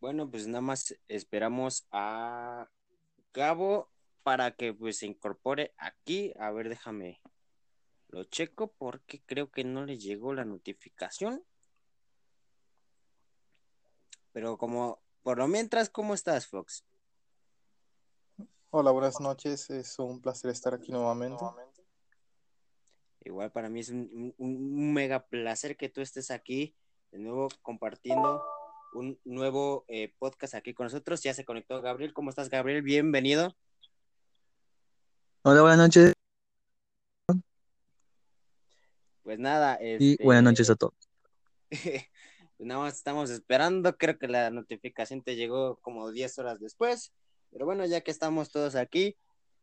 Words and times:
Bueno, 0.00 0.30
pues 0.30 0.46
nada 0.46 0.62
más 0.62 0.96
esperamos 1.08 1.86
a 1.90 2.70
Gabo 3.34 3.90
para 4.22 4.52
que 4.52 4.72
pues 4.72 4.98
se 4.98 5.06
incorpore 5.06 5.74
aquí. 5.76 6.32
A 6.38 6.50
ver, 6.50 6.70
déjame 6.70 7.20
lo 8.08 8.24
checo 8.24 8.72
porque 8.72 9.22
creo 9.24 9.50
que 9.50 9.62
no 9.62 9.84
le 9.84 9.98
llegó 9.98 10.32
la 10.32 10.46
notificación. 10.46 11.44
Pero 14.32 14.56
como 14.56 15.02
por 15.22 15.36
lo 15.36 15.46
mientras, 15.48 15.90
¿cómo 15.90 16.14
estás, 16.14 16.46
Fox? 16.46 16.84
Hola, 18.70 18.90
buenas 18.90 19.20
noches. 19.20 19.68
Es 19.68 19.98
un 19.98 20.22
placer 20.22 20.50
estar 20.50 20.72
aquí 20.72 20.92
nuevamente. 20.92 21.44
Igual 23.22 23.52
para 23.52 23.68
mí 23.68 23.80
es 23.80 23.90
un, 23.90 24.34
mega 24.94 25.26
placer 25.26 25.76
que 25.76 25.90
tú 25.90 26.00
estés 26.00 26.30
aquí 26.30 26.74
de 27.10 27.18
nuevo 27.18 27.48
compartiendo 27.60 28.42
un 28.92 29.18
nuevo 29.24 29.84
eh, 29.88 30.12
podcast 30.18 30.54
aquí 30.54 30.74
con 30.74 30.84
nosotros. 30.84 31.22
Ya 31.22 31.34
se 31.34 31.44
conectó 31.44 31.80
Gabriel. 31.80 32.12
¿Cómo 32.12 32.30
estás, 32.30 32.50
Gabriel? 32.50 32.82
Bienvenido. 32.82 33.54
Hola, 35.42 35.62
buenas 35.62 35.78
noches. 35.78 36.12
Pues 39.22 39.38
nada. 39.38 39.78
Y 39.80 40.12
este, 40.12 40.24
buenas 40.24 40.44
noches 40.44 40.70
a 40.70 40.76
todos. 40.76 40.94
Pues 41.68 41.80
nada 42.58 42.80
más 42.80 42.96
estamos 42.96 43.30
esperando. 43.30 43.96
Creo 43.96 44.18
que 44.18 44.28
la 44.28 44.50
notificación 44.50 45.22
te 45.22 45.36
llegó 45.36 45.76
como 45.76 46.10
10 46.10 46.38
horas 46.38 46.60
después. 46.60 47.12
Pero 47.50 47.66
bueno, 47.66 47.84
ya 47.86 48.00
que 48.00 48.10
estamos 48.10 48.50
todos 48.50 48.76
aquí, 48.76 49.16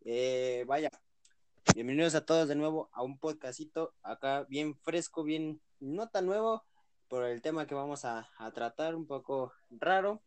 eh, 0.03 0.65
vaya, 0.67 0.91
bienvenidos 1.73 2.15
a 2.15 2.25
todos 2.25 2.49
de 2.49 2.55
nuevo 2.55 2.89
a 2.91 3.01
un 3.01 3.17
podcastito 3.17 3.93
acá 4.03 4.45
bien 4.49 4.75
fresco, 4.75 5.23
bien 5.23 5.61
no 5.79 6.09
tan 6.09 6.25
nuevo 6.25 6.65
por 7.07 7.23
el 7.25 7.41
tema 7.41 7.67
que 7.67 7.75
vamos 7.75 8.05
a, 8.05 8.29
tratar, 8.53 8.95
un 8.95 9.07
poco 9.07 9.53
raro. 9.69 10.21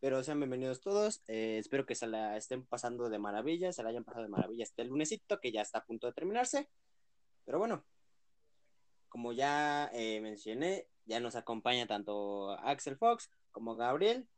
Pero 0.00 0.22
sean 0.22 0.38
bienvenidos 0.38 0.80
todos. 0.80 1.22
Eh, 1.28 1.58
espero 1.58 1.86
que 1.86 1.94
se 1.94 2.06
la 2.06 2.36
estén 2.36 2.66
pasando 2.66 3.08
de 3.08 3.18
maravilla, 3.18 3.72
se 3.72 3.82
la 3.82 3.90
hayan 3.90 4.04
pasado 4.04 4.24
de 4.24 4.30
maravilla 4.30 4.64
este 4.64 4.84
lunesito 4.84 5.40
que 5.40 5.52
ya 5.52 5.62
está 5.62 5.78
a 5.78 5.84
punto 5.84 6.06
de 6.06 6.12
terminarse. 6.12 6.68
Pero 7.44 7.58
bueno, 7.58 7.84
como 9.08 9.32
ya 9.32 9.90
eh, 9.94 10.20
mencioné, 10.20 10.88
ya 11.06 11.20
nos 11.20 11.36
acompaña 11.36 11.86
tanto 11.86 12.50
Axel 12.52 12.96
Fox 12.96 13.30
como 13.50 13.76
Gabriel. 13.76 14.28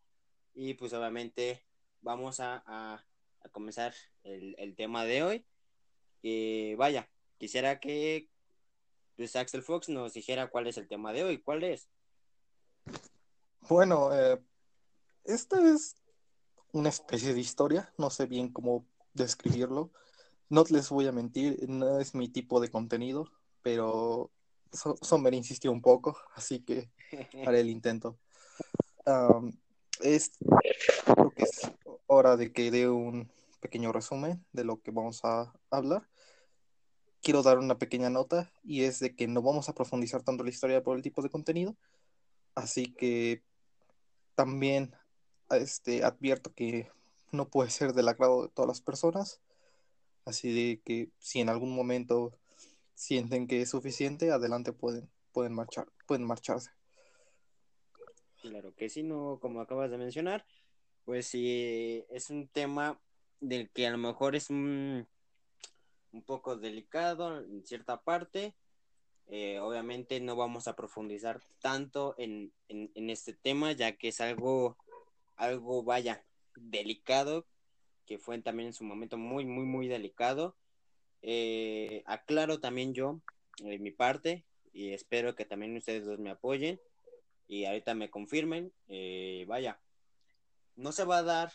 Y 0.54 0.74
pues 0.74 0.92
obviamente 0.92 1.64
vamos 2.00 2.38
a, 2.40 3.04
comenzar 3.52 3.94
el, 4.24 4.74
tema 4.76 5.04
de 5.04 5.22
hoy. 5.22 6.76
vaya, 6.76 7.08
quisiera 7.38 7.80
que 7.80 8.28
pues, 9.16 9.36
Axel 9.36 9.62
Fox 9.62 9.88
nos 9.88 10.12
dijera 10.14 10.48
cuál 10.48 10.66
es 10.66 10.76
el 10.78 10.88
tema 10.88 11.12
de 11.12 11.24
hoy. 11.24 11.38
¿Cuál 11.38 11.64
es? 11.64 11.88
Bueno, 13.68 14.14
eh, 14.14 14.40
esta 15.24 15.60
es 15.68 15.96
una 16.72 16.88
especie 16.88 17.34
de 17.34 17.40
historia, 17.40 17.92
no 17.98 18.10
sé 18.10 18.26
bien 18.26 18.52
cómo 18.52 18.86
describirlo. 19.14 19.90
No 20.48 20.64
les 20.70 20.88
voy 20.90 21.06
a 21.06 21.12
mentir, 21.12 21.68
no 21.68 21.98
es 21.98 22.14
mi 22.14 22.28
tipo 22.28 22.60
de 22.60 22.70
contenido, 22.70 23.32
pero 23.62 24.30
Sommer 24.70 25.34
insistió 25.34 25.72
un 25.72 25.82
poco, 25.82 26.16
así 26.34 26.60
que 26.60 26.90
haré 27.46 27.60
el 27.60 27.70
intento. 27.70 28.18
es, 30.00 30.32
creo 31.04 31.30
que 31.30 31.42
es 31.42 31.62
hora 32.06 32.36
de 32.36 32.52
que 32.52 32.70
dé 32.70 32.88
un 32.88 33.28
pequeño 33.60 33.92
resumen 33.92 34.44
de 34.52 34.64
lo 34.64 34.80
que 34.80 34.90
vamos 34.90 35.24
a 35.24 35.52
hablar. 35.70 36.08
Quiero 37.26 37.42
dar 37.42 37.58
una 37.58 37.76
pequeña 37.76 38.08
nota 38.08 38.52
y 38.62 38.84
es 38.84 39.00
de 39.00 39.16
que 39.16 39.26
no 39.26 39.42
vamos 39.42 39.68
a 39.68 39.74
profundizar 39.74 40.22
tanto 40.22 40.44
la 40.44 40.50
historia 40.50 40.84
por 40.84 40.96
el 40.96 41.02
tipo 41.02 41.22
de 41.22 41.28
contenido, 41.28 41.74
así 42.54 42.94
que 42.94 43.42
también 44.36 44.94
este, 45.50 46.04
advierto 46.04 46.54
que 46.54 46.88
no 47.32 47.48
puede 47.48 47.70
ser 47.70 47.94
del 47.94 48.06
agrado 48.06 48.44
de 48.44 48.48
todas 48.50 48.68
las 48.68 48.80
personas, 48.80 49.40
así 50.24 50.52
de 50.52 50.80
que 50.84 51.08
si 51.18 51.40
en 51.40 51.48
algún 51.48 51.74
momento 51.74 52.32
sienten 52.94 53.48
que 53.48 53.60
es 53.60 53.70
suficiente, 53.70 54.30
adelante 54.30 54.72
pueden, 54.72 55.10
pueden, 55.32 55.52
marchar, 55.52 55.88
pueden 56.06 56.24
marcharse. 56.24 56.70
Claro 58.40 58.72
que 58.76 58.88
sí, 58.88 59.02
no, 59.02 59.40
como 59.42 59.60
acabas 59.60 59.90
de 59.90 59.98
mencionar, 59.98 60.46
pues 61.04 61.26
sí, 61.26 62.04
es 62.08 62.30
un 62.30 62.46
tema 62.46 63.00
del 63.40 63.68
que 63.70 63.88
a 63.88 63.90
lo 63.90 63.98
mejor 63.98 64.36
es 64.36 64.48
un, 64.48 65.08
un 66.12 66.22
poco 66.22 66.56
delicado 66.56 67.40
en 67.40 67.64
cierta 67.66 68.02
parte. 68.02 68.54
Eh, 69.28 69.58
obviamente 69.58 70.20
no 70.20 70.36
vamos 70.36 70.68
a 70.68 70.76
profundizar 70.76 71.40
tanto 71.60 72.14
en, 72.18 72.52
en, 72.68 73.10
este 73.10 73.32
tema, 73.32 73.72
ya 73.72 73.96
que 73.96 74.08
es 74.08 74.20
algo, 74.20 74.76
algo, 75.36 75.82
vaya, 75.82 76.24
delicado, 76.54 77.46
que 78.06 78.18
fue 78.18 78.40
también 78.40 78.68
en 78.68 78.74
su 78.74 78.84
momento 78.84 79.18
muy, 79.18 79.44
muy, 79.44 79.64
muy 79.64 79.88
delicado. 79.88 80.56
Eh, 81.22 82.02
aclaro 82.06 82.60
también 82.60 82.94
yo 82.94 83.20
en 83.58 83.82
mi 83.82 83.90
parte 83.90 84.44
y 84.72 84.92
espero 84.92 85.34
que 85.34 85.44
también 85.44 85.76
ustedes 85.76 86.04
dos 86.04 86.18
me 86.18 86.30
apoyen 86.30 86.80
y 87.48 87.64
ahorita 87.64 87.94
me 87.94 88.10
confirmen. 88.10 88.72
Eh, 88.88 89.44
vaya, 89.48 89.80
no 90.76 90.92
se 90.92 91.04
va 91.04 91.18
a 91.18 91.22
dar 91.22 91.52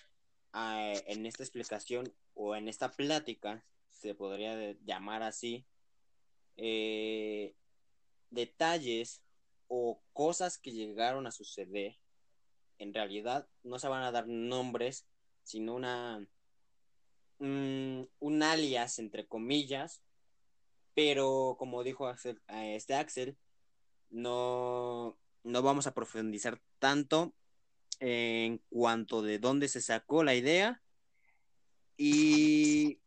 ah, 0.53 0.93
en 1.05 1.25
esta 1.25 1.43
explicación 1.43 2.13
o 2.33 2.55
en 2.55 2.67
esta 2.67 2.91
plática, 2.91 3.63
se 4.01 4.15
podría 4.15 4.75
llamar 4.83 5.21
así, 5.21 5.65
eh, 6.57 7.53
detalles 8.31 9.21
o 9.67 10.01
cosas 10.13 10.57
que 10.57 10.71
llegaron 10.71 11.27
a 11.27 11.31
suceder. 11.31 11.97
En 12.79 12.93
realidad 12.93 13.47
no 13.63 13.77
se 13.77 13.87
van 13.87 14.03
a 14.03 14.11
dar 14.11 14.27
nombres, 14.27 15.05
sino 15.43 15.75
una 15.75 16.27
un 17.39 18.43
alias, 18.43 18.99
entre 18.99 19.25
comillas, 19.25 20.03
pero 20.93 21.55
como 21.57 21.83
dijo 21.83 22.07
este 22.47 22.93
Axel, 22.93 23.35
no, 24.11 25.17
no 25.43 25.61
vamos 25.63 25.87
a 25.87 25.93
profundizar 25.95 26.61
tanto 26.77 27.33
en 27.99 28.59
cuanto 28.69 29.23
de 29.23 29.39
dónde 29.39 29.69
se 29.69 29.81
sacó 29.81 30.23
la 30.23 30.35
idea 30.35 30.83
y 31.97 33.00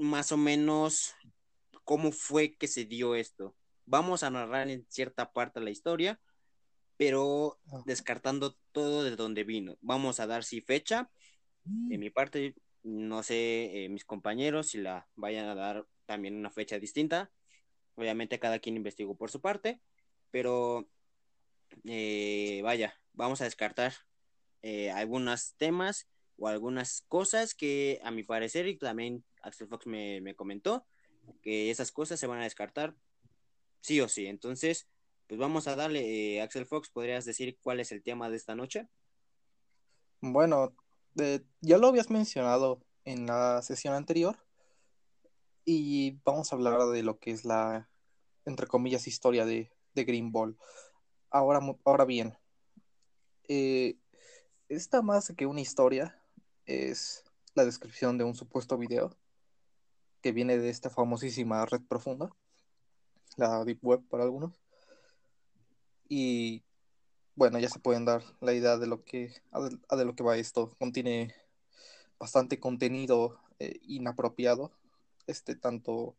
más 0.00 0.32
o 0.32 0.36
menos 0.36 1.14
cómo 1.84 2.12
fue 2.12 2.56
que 2.56 2.68
se 2.68 2.84
dio 2.84 3.14
esto. 3.14 3.54
Vamos 3.84 4.22
a 4.22 4.30
narrar 4.30 4.70
en 4.70 4.86
cierta 4.88 5.32
parte 5.32 5.60
la 5.60 5.70
historia, 5.70 6.20
pero 6.96 7.58
descartando 7.86 8.56
todo 8.72 9.04
de 9.04 9.16
dónde 9.16 9.44
vino. 9.44 9.76
Vamos 9.80 10.20
a 10.20 10.26
dar 10.26 10.44
sí 10.44 10.60
fecha. 10.60 11.10
En 11.90 12.00
mi 12.00 12.10
parte, 12.10 12.54
no 12.82 13.22
sé, 13.22 13.84
eh, 13.84 13.88
mis 13.88 14.04
compañeros 14.04 14.68
si 14.68 14.78
la 14.78 15.08
vayan 15.16 15.48
a 15.48 15.54
dar 15.54 15.86
también 16.06 16.36
una 16.36 16.50
fecha 16.50 16.78
distinta. 16.78 17.30
Obviamente 17.94 18.38
cada 18.38 18.58
quien 18.58 18.76
investigó 18.76 19.16
por 19.16 19.30
su 19.30 19.40
parte, 19.40 19.80
pero 20.30 20.88
eh, 21.84 22.60
vaya, 22.62 22.98
vamos 23.12 23.40
a 23.40 23.44
descartar 23.44 23.92
eh, 24.62 24.90
algunos 24.90 25.54
temas 25.56 26.08
o 26.36 26.48
algunas 26.48 27.02
cosas 27.08 27.54
que 27.54 28.00
a 28.02 28.10
mi 28.10 28.22
parecer 28.22 28.66
y 28.66 28.78
también 28.78 29.24
Axel 29.42 29.68
Fox 29.68 29.86
me, 29.86 30.20
me 30.20 30.34
comentó 30.34 30.86
que 31.42 31.70
esas 31.70 31.92
cosas 31.92 32.18
se 32.18 32.26
van 32.26 32.40
a 32.40 32.44
descartar 32.44 32.94
sí 33.80 34.00
o 34.00 34.08
sí. 34.08 34.26
Entonces, 34.26 34.88
pues 35.26 35.38
vamos 35.38 35.68
a 35.68 35.76
darle, 35.76 36.40
Axel 36.42 36.66
Fox, 36.66 36.90
¿podrías 36.90 37.24
decir 37.24 37.58
cuál 37.62 37.80
es 37.80 37.92
el 37.92 38.02
tema 38.02 38.30
de 38.30 38.36
esta 38.36 38.54
noche? 38.54 38.88
Bueno, 40.20 40.74
ya 41.60 41.78
lo 41.78 41.88
habías 41.88 42.10
mencionado 42.10 42.82
en 43.04 43.26
la 43.26 43.62
sesión 43.62 43.94
anterior 43.94 44.36
y 45.64 46.18
vamos 46.24 46.52
a 46.52 46.56
hablar 46.56 46.84
de 46.86 47.02
lo 47.02 47.18
que 47.18 47.30
es 47.30 47.44
la, 47.44 47.88
entre 48.44 48.66
comillas, 48.66 49.06
historia 49.06 49.44
de, 49.44 49.70
de 49.94 50.04
Green 50.04 50.32
Ball. 50.32 50.58
Ahora, 51.30 51.60
ahora 51.84 52.04
bien, 52.04 52.36
eh, 53.48 53.96
esta 54.68 55.00
más 55.00 55.32
que 55.36 55.46
una 55.46 55.60
historia 55.60 56.20
es 56.66 57.24
la 57.54 57.64
descripción 57.64 58.18
de 58.18 58.24
un 58.24 58.34
supuesto 58.34 58.76
video 58.76 59.16
que 60.22 60.32
viene 60.32 60.58
de 60.58 60.70
esta 60.70 60.90
famosísima 60.90 61.64
red 61.66 61.82
profunda, 61.82 62.30
la 63.36 63.64
Deep 63.64 63.78
Web 63.82 64.02
para 64.08 64.24
algunos. 64.24 64.60
Y 66.08 66.62
bueno, 67.36 67.58
ya 67.58 67.68
se 67.68 67.78
pueden 67.78 68.04
dar 68.04 68.22
la 68.40 68.52
idea 68.52 68.76
de 68.76 68.86
lo 68.86 69.04
que, 69.04 69.32
de 69.52 70.04
lo 70.04 70.14
que 70.14 70.22
va 70.22 70.36
esto. 70.36 70.74
Contiene 70.78 71.34
bastante 72.18 72.60
contenido 72.60 73.40
eh, 73.58 73.78
inapropiado, 73.82 74.72
este, 75.26 75.54
tanto, 75.54 76.16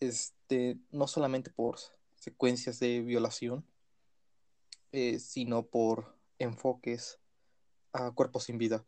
este, 0.00 0.78
no 0.92 1.08
solamente 1.08 1.50
por 1.50 1.78
secuencias 2.16 2.78
de 2.78 3.00
violación, 3.00 3.64
eh, 4.92 5.18
sino 5.18 5.64
por 5.64 6.14
enfoques 6.38 7.18
a 7.92 8.10
cuerpos 8.12 8.44
sin 8.44 8.58
vida. 8.58 8.84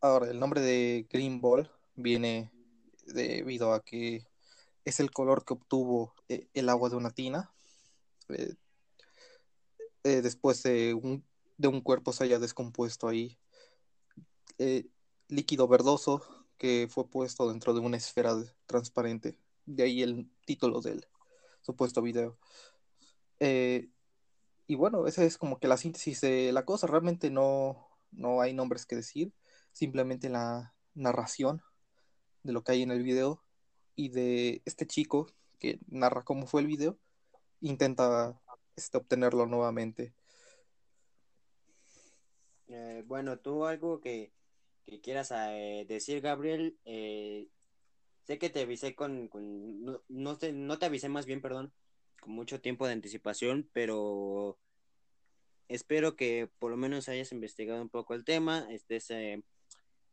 Ahora, 0.00 0.30
el 0.30 0.40
nombre 0.40 0.60
de 0.60 1.06
Green 1.10 1.40
Ball 1.40 1.70
viene 1.94 2.50
debido 3.06 3.72
a 3.72 3.82
que 3.82 4.26
es 4.84 5.00
el 5.00 5.10
color 5.10 5.44
que 5.44 5.54
obtuvo 5.54 6.14
eh, 6.28 6.48
el 6.54 6.68
agua 6.68 6.88
de 6.90 6.96
una 6.96 7.10
tina. 7.10 7.52
después 10.04 10.62
de 10.62 10.94
un 10.94 11.24
de 11.62 11.68
un 11.68 11.80
cuerpo 11.80 12.12
se 12.12 12.24
haya 12.24 12.38
descompuesto 12.38 13.08
ahí. 13.08 13.38
Eh, 14.58 14.86
líquido 15.28 15.68
verdoso 15.68 16.22
que 16.58 16.88
fue 16.90 17.08
puesto 17.08 17.48
dentro 17.48 17.72
de 17.72 17.80
una 17.80 17.96
esfera 17.96 18.36
transparente. 18.66 19.38
De 19.64 19.84
ahí 19.84 20.02
el 20.02 20.28
título 20.44 20.80
del 20.80 21.06
supuesto 21.62 22.02
video. 22.02 22.38
Eh, 23.40 23.88
y 24.66 24.74
bueno, 24.74 25.06
esa 25.06 25.24
es 25.24 25.38
como 25.38 25.58
que 25.58 25.68
la 25.68 25.76
síntesis 25.76 26.20
de 26.20 26.52
la 26.52 26.64
cosa. 26.64 26.86
Realmente 26.86 27.30
no, 27.30 27.88
no 28.10 28.40
hay 28.40 28.52
nombres 28.52 28.84
que 28.84 28.96
decir. 28.96 29.32
Simplemente 29.72 30.28
la 30.28 30.74
narración 30.94 31.62
de 32.42 32.52
lo 32.52 32.62
que 32.62 32.72
hay 32.72 32.82
en 32.82 32.90
el 32.90 33.02
video 33.02 33.42
y 33.94 34.08
de 34.08 34.62
este 34.64 34.86
chico 34.86 35.28
que 35.58 35.78
narra 35.86 36.22
cómo 36.22 36.46
fue 36.46 36.62
el 36.62 36.66
video, 36.66 36.98
intenta 37.60 38.40
este, 38.74 38.98
obtenerlo 38.98 39.46
nuevamente. 39.46 40.12
Eh, 42.68 43.04
bueno, 43.06 43.38
tú 43.38 43.66
algo 43.66 44.00
que, 44.00 44.32
quieras 45.02 45.32
eh, 45.32 45.84
decir, 45.88 46.20
Gabriel, 46.20 46.76
eh, 46.84 47.48
sé 48.24 48.38
que 48.38 48.50
te 48.50 48.62
avisé 48.62 48.94
con, 48.94 49.30
no, 49.84 50.02
no, 50.08 50.38
te, 50.38 50.52
no 50.52 50.78
te 50.78 50.86
avisé 50.86 51.08
más 51.08 51.26
bien, 51.26 51.40
perdón, 51.40 51.72
con 52.20 52.32
mucho 52.32 52.60
tiempo 52.60 52.86
de 52.86 52.94
anticipación, 52.94 53.68
pero 53.72 54.58
espero 55.68 56.16
que 56.16 56.48
por 56.58 56.70
lo 56.70 56.76
menos 56.76 57.08
hayas 57.08 57.32
investigado 57.32 57.82
un 57.82 57.88
poco 57.88 58.14
el 58.14 58.24
tema, 58.24 58.66
estés 58.70 59.10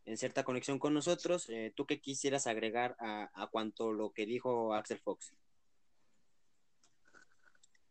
en 0.09 0.17
cierta 0.17 0.44
conexión 0.44 0.79
con 0.79 0.95
nosotros. 0.95 1.47
¿Tú 1.75 1.85
qué 1.85 2.01
quisieras 2.01 2.47
agregar 2.47 2.95
a, 3.00 3.29
a 3.31 3.47
cuanto 3.47 3.94
lo 3.94 4.11
que 4.11 4.25
dijo 4.25 4.73
Axel 4.73 5.00
Fox? 5.00 5.33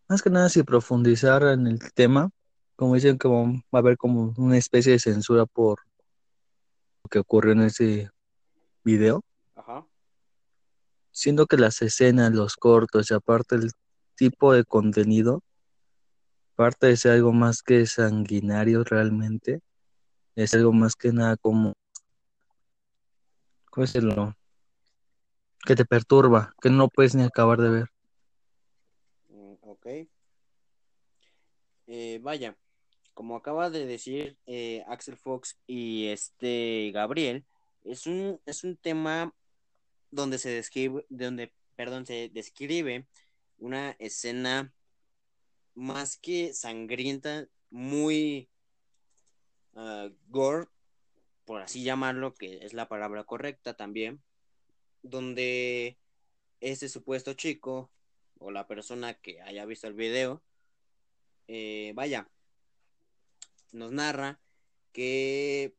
Más 0.08 0.20
que 0.20 0.28
nada, 0.28 0.48
si 0.48 0.64
profundizar 0.64 1.44
en 1.44 1.68
el 1.68 1.78
tema, 1.92 2.30
como 2.74 2.96
dicen 2.96 3.18
que 3.18 3.28
va 3.28 3.44
a 3.72 3.78
haber 3.78 3.96
como 3.96 4.34
una 4.36 4.56
especie 4.56 4.92
de 4.92 4.98
censura 4.98 5.46
por 5.46 5.82
lo 7.04 7.08
que 7.08 7.20
ocurrió 7.20 7.52
en 7.52 7.62
ese 7.62 8.10
video. 8.82 9.22
Ajá. 9.54 9.86
Siendo 11.12 11.46
que 11.46 11.56
las 11.56 11.80
escenas, 11.82 12.32
los 12.32 12.56
cortos 12.56 13.12
y 13.12 13.14
aparte 13.14 13.54
el 13.54 13.70
tipo 14.16 14.52
de 14.52 14.64
contenido, 14.64 15.44
parte 16.56 16.88
de 16.88 16.96
ser 16.96 17.12
algo 17.12 17.32
más 17.32 17.62
que 17.62 17.86
sanguinario 17.86 18.82
realmente, 18.82 19.60
es 20.34 20.54
algo 20.54 20.72
más 20.72 20.96
que 20.96 21.12
nada 21.12 21.36
como, 21.36 21.74
Que 25.64 25.75
te 25.76 25.84
perturba, 25.84 26.54
que 26.60 26.70
no 26.70 26.88
puedes 26.88 27.14
ni 27.14 27.22
acabar 27.22 27.60
de 27.60 27.69
ver. 27.69 27.88
Mm, 29.28 29.54
ok. 29.62 29.86
Eh, 31.86 32.20
vaya, 32.22 32.56
como 33.14 33.36
acaba 33.36 33.70
de 33.70 33.86
decir 33.86 34.36
eh, 34.46 34.84
Axel 34.88 35.16
Fox 35.16 35.58
y 35.66 36.06
este 36.08 36.90
Gabriel, 36.92 37.44
es 37.84 38.06
un, 38.06 38.40
es 38.46 38.64
un 38.64 38.76
tema 38.76 39.34
donde 40.10 40.38
se 40.38 40.50
describe, 40.50 41.04
donde, 41.08 41.52
perdón, 41.76 42.06
se 42.06 42.28
describe 42.28 43.06
una 43.58 43.92
escena 43.98 44.72
más 45.75 46.16
que 46.16 46.52
sangrienta, 46.54 47.46
muy 47.70 48.48
uh, 49.75 50.10
gore, 50.28 50.66
por 51.48 51.62
así 51.62 51.82
llamarlo, 51.82 52.34
que 52.34 52.58
es 52.66 52.74
la 52.74 52.88
palabra 52.88 53.24
correcta 53.24 53.72
también, 53.72 54.22
donde 55.02 55.96
ese 56.60 56.90
supuesto 56.90 57.32
chico 57.32 57.90
o 58.38 58.50
la 58.50 58.66
persona 58.66 59.14
que 59.14 59.40
haya 59.40 59.64
visto 59.64 59.86
el 59.86 59.94
video, 59.94 60.42
eh, 61.46 61.92
vaya, 61.94 62.28
nos 63.72 63.92
narra 63.92 64.38
que 64.92 65.74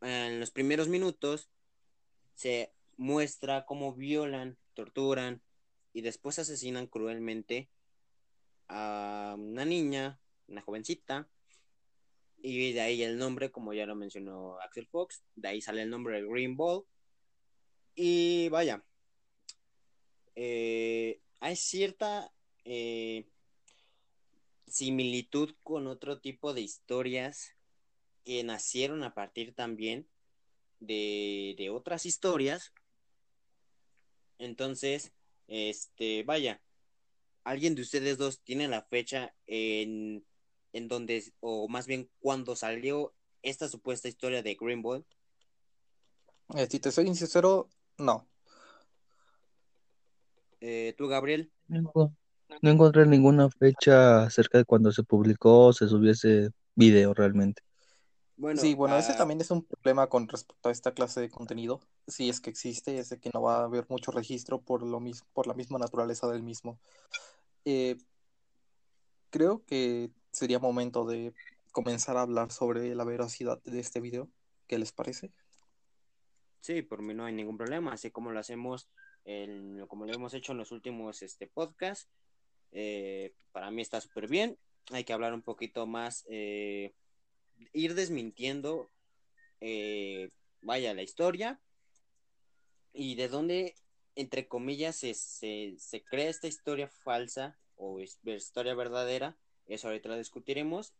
en 0.00 0.40
los 0.40 0.50
primeros 0.50 0.88
minutos 0.88 1.48
se 2.34 2.72
muestra 2.96 3.64
cómo 3.66 3.94
violan, 3.94 4.58
torturan 4.74 5.42
y 5.92 6.00
después 6.00 6.40
asesinan 6.40 6.88
cruelmente 6.88 7.68
a 8.66 9.36
una 9.38 9.64
niña, 9.64 10.18
una 10.48 10.60
jovencita, 10.60 11.28
y 12.42 12.72
de 12.72 12.80
ahí 12.80 13.02
el 13.02 13.18
nombre, 13.18 13.50
como 13.50 13.72
ya 13.72 13.86
lo 13.86 13.94
mencionó 13.94 14.58
Axel 14.60 14.86
Fox, 14.86 15.22
de 15.36 15.48
ahí 15.48 15.60
sale 15.60 15.82
el 15.82 15.90
nombre 15.90 16.20
de 16.20 16.28
Green 16.28 16.56
Ball. 16.56 16.84
Y 17.94 18.48
vaya, 18.48 18.84
eh, 20.34 21.20
hay 21.40 21.56
cierta 21.56 22.32
eh, 22.64 23.26
similitud 24.66 25.54
con 25.62 25.86
otro 25.86 26.20
tipo 26.20 26.54
de 26.54 26.62
historias 26.62 27.56
que 28.24 28.42
nacieron 28.44 29.02
a 29.02 29.14
partir 29.14 29.54
también 29.54 30.08
de, 30.78 31.70
otras 31.72 32.06
historias. 32.06 32.72
Entonces, 34.38 35.12
este, 35.48 36.22
vaya, 36.22 36.62
¿alguien 37.44 37.74
de 37.74 37.82
ustedes 37.82 38.16
dos 38.16 38.40
tiene 38.40 38.68
la 38.68 38.82
fecha 38.82 39.34
en, 39.46 40.24
en 40.72 40.88
donde, 40.88 41.24
o 41.40 41.68
más 41.68 41.86
bien 41.86 42.08
cuando 42.20 42.56
salió 42.56 43.12
esta 43.42 43.68
supuesta 43.68 44.08
historia 44.08 44.42
de 44.42 44.56
Green 44.60 44.82
Ball? 44.82 45.04
Eh, 46.56 46.66
si 46.70 46.80
te 46.80 46.90
soy 46.90 47.14
sincero, 47.14 47.68
no. 47.98 48.26
Eh, 50.60 50.94
¿Tú, 50.96 51.08
Gabriel? 51.08 51.50
No 51.68 52.70
encontré 52.70 53.06
ninguna 53.06 53.48
fecha 53.48 54.24
acerca 54.24 54.58
de 54.58 54.64
cuando 54.64 54.92
se 54.92 55.02
publicó 55.02 55.66
o 55.66 55.72
se 55.72 55.88
subió 55.88 56.10
ese 56.12 56.50
video 56.74 57.14
realmente. 57.14 57.62
Bueno, 58.36 58.60
sí, 58.60 58.74
bueno, 58.74 58.96
ese 58.96 59.12
ah, 59.12 59.16
también 59.16 59.40
es 59.42 59.50
un 59.50 59.62
problema 59.62 60.06
con 60.06 60.26
respecto 60.26 60.70
a 60.70 60.72
esta 60.72 60.92
clase 60.92 61.20
de 61.20 61.28
contenido. 61.28 61.80
Si 62.06 62.30
es 62.30 62.40
que 62.40 62.48
existe, 62.48 62.98
es 62.98 63.10
de 63.10 63.20
que 63.20 63.30
no 63.34 63.42
va 63.42 63.58
a 63.58 63.64
haber 63.64 63.84
mucho 63.90 64.12
registro 64.12 64.62
por, 64.62 64.82
lo 64.82 64.98
mismo, 64.98 65.28
por 65.34 65.46
la 65.46 65.52
misma 65.52 65.78
naturaleza 65.78 66.26
del 66.26 66.42
mismo. 66.42 66.78
Eh, 67.66 67.98
creo 69.28 69.62
que 69.66 70.10
sería 70.32 70.58
momento 70.58 71.04
de 71.04 71.32
comenzar 71.72 72.16
a 72.16 72.22
hablar 72.22 72.50
sobre 72.52 72.94
la 72.94 73.04
veracidad 73.04 73.62
de 73.62 73.80
este 73.80 74.00
video. 74.00 74.28
¿Qué 74.66 74.78
les 74.78 74.92
parece? 74.92 75.32
Sí, 76.60 76.82
por 76.82 77.02
mí 77.02 77.14
no 77.14 77.24
hay 77.24 77.32
ningún 77.32 77.56
problema, 77.56 77.92
así 77.92 78.10
como 78.10 78.30
lo 78.30 78.38
hacemos, 78.38 78.88
como 79.88 80.06
lo 80.06 80.12
hemos 80.12 80.34
hecho 80.34 80.52
en 80.52 80.58
los 80.58 80.72
últimos 80.72 81.22
este, 81.22 81.46
podcasts. 81.46 82.08
Eh, 82.72 83.34
para 83.52 83.70
mí 83.70 83.82
está 83.82 84.00
súper 84.00 84.28
bien. 84.28 84.58
Hay 84.90 85.04
que 85.04 85.12
hablar 85.12 85.34
un 85.34 85.42
poquito 85.42 85.86
más, 85.86 86.24
eh, 86.28 86.94
ir 87.72 87.94
desmintiendo, 87.94 88.90
eh, 89.60 90.30
vaya, 90.62 90.94
la 90.94 91.02
historia 91.02 91.60
y 92.92 93.14
de 93.14 93.28
dónde, 93.28 93.74
entre 94.14 94.48
comillas, 94.48 94.96
se, 94.96 95.14
se, 95.14 96.04
crea 96.04 96.28
esta 96.28 96.48
historia 96.48 96.88
falsa 96.88 97.58
o 97.76 98.00
historia 98.00 98.74
verdadera. 98.74 99.36
Eso 99.70 99.88
ahorita 99.88 100.08
lo 100.08 100.16
discutiremos. 100.16 100.94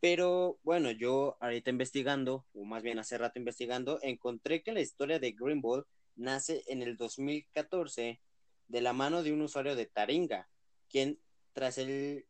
Pero 0.00 0.58
bueno, 0.64 0.90
yo 0.90 1.36
ahorita 1.40 1.70
investigando, 1.70 2.44
o 2.54 2.64
más 2.64 2.82
bien 2.82 2.98
hace 2.98 3.18
rato 3.18 3.38
investigando, 3.38 4.00
encontré 4.02 4.62
que 4.62 4.72
la 4.72 4.80
historia 4.80 5.20
de 5.20 5.32
Green 5.32 5.60
Ball 5.60 5.86
nace 6.16 6.64
en 6.66 6.82
el 6.82 6.96
2014 6.96 8.20
de 8.66 8.80
la 8.80 8.92
mano 8.92 9.22
de 9.22 9.32
un 9.32 9.42
usuario 9.42 9.76
de 9.76 9.86
Taringa, 9.86 10.48
quien 10.88 11.20
tras 11.52 11.78
el 11.78 12.26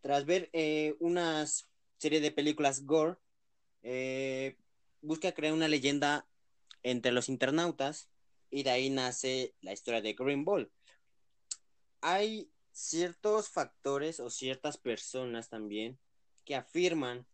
tras 0.00 0.24
ver 0.24 0.48
eh, 0.54 0.94
una 0.98 1.44
serie 1.98 2.20
de 2.20 2.30
películas 2.30 2.86
gore 2.86 3.18
eh, 3.82 4.56
busca 5.02 5.32
crear 5.32 5.52
una 5.52 5.68
leyenda 5.68 6.26
entre 6.82 7.12
los 7.12 7.28
internautas 7.28 8.08
y 8.50 8.62
de 8.62 8.70
ahí 8.70 8.88
nace 8.88 9.54
la 9.60 9.72
historia 9.72 10.00
de 10.00 10.14
Green 10.14 10.44
Ball. 10.44 10.70
Hay 12.00 12.50
ciertos 12.72 13.48
factores 13.48 14.20
o 14.20 14.30
ciertas 14.30 14.76
personas 14.78 15.48
también 15.48 15.98
que 16.44 16.54
afirman 16.54 17.26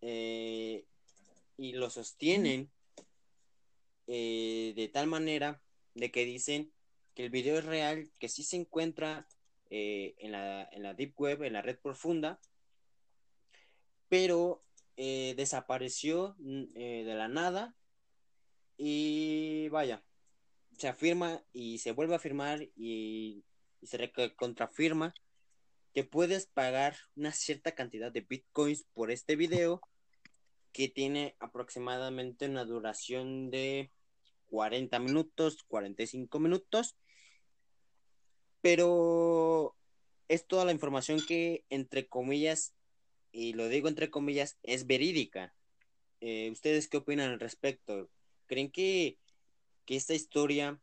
eh, 0.00 0.86
y 1.56 1.72
lo 1.72 1.90
sostienen 1.90 2.70
de 4.06 4.90
tal 4.92 5.08
manera 5.08 5.60
de 5.94 6.12
que 6.12 6.24
dicen 6.24 6.72
que 7.16 7.24
el 7.24 7.30
video 7.30 7.58
es 7.58 7.64
real, 7.64 8.10
que 8.18 8.28
sí 8.28 8.44
se 8.44 8.56
encuentra 8.56 9.26
eh, 9.70 10.14
en, 10.18 10.32
la, 10.32 10.68
en, 10.70 10.82
la, 10.82 10.94
Deep 10.94 11.18
Web, 11.18 11.42
en 11.42 11.54
la 11.54 11.62
red 11.62 11.78
profunda, 11.78 12.38
pero 14.08 14.62
eh, 14.96 15.34
desapareció 15.36 16.36
eh, 16.74 17.02
de 17.04 17.14
la 17.14 17.28
nada 17.28 17.74
y 18.76 19.68
vaya, 19.70 20.04
se 20.76 20.88
afirma 20.88 21.42
y 21.52 21.78
se 21.78 21.92
vuelve 21.92 22.12
a 22.12 22.18
afirmar 22.18 22.68
y, 22.76 23.42
se 23.86 24.12
contrafirma 24.36 25.14
que 25.94 26.04
puedes 26.04 26.46
pagar 26.46 26.96
una 27.14 27.32
cierta 27.32 27.74
cantidad 27.74 28.12
de 28.12 28.20
bitcoins 28.20 28.84
por 28.92 29.10
este 29.10 29.36
video 29.36 29.80
que 30.72 30.88
tiene 30.88 31.36
aproximadamente 31.40 32.46
una 32.46 32.64
duración 32.64 33.50
de 33.50 33.90
40 34.46 34.98
minutos, 34.98 35.64
45 35.68 36.38
minutos 36.38 36.96
pero 38.66 39.76
es 40.26 40.44
toda 40.48 40.64
la 40.64 40.72
información 40.72 41.24
que, 41.24 41.64
entre 41.70 42.08
comillas, 42.08 42.74
y 43.30 43.52
lo 43.52 43.68
digo 43.68 43.86
entre 43.86 44.10
comillas, 44.10 44.58
es 44.64 44.88
verídica. 44.88 45.54
Eh, 46.20 46.50
¿Ustedes 46.50 46.88
qué 46.88 46.96
opinan 46.96 47.30
al 47.30 47.38
respecto? 47.38 48.10
¿Creen 48.46 48.72
que, 48.72 49.18
que 49.84 49.94
esta 49.94 50.14
historia 50.14 50.80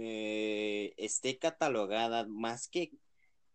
eh, 0.00 0.94
esté 0.96 1.38
catalogada 1.38 2.26
más 2.26 2.68
que, 2.68 2.92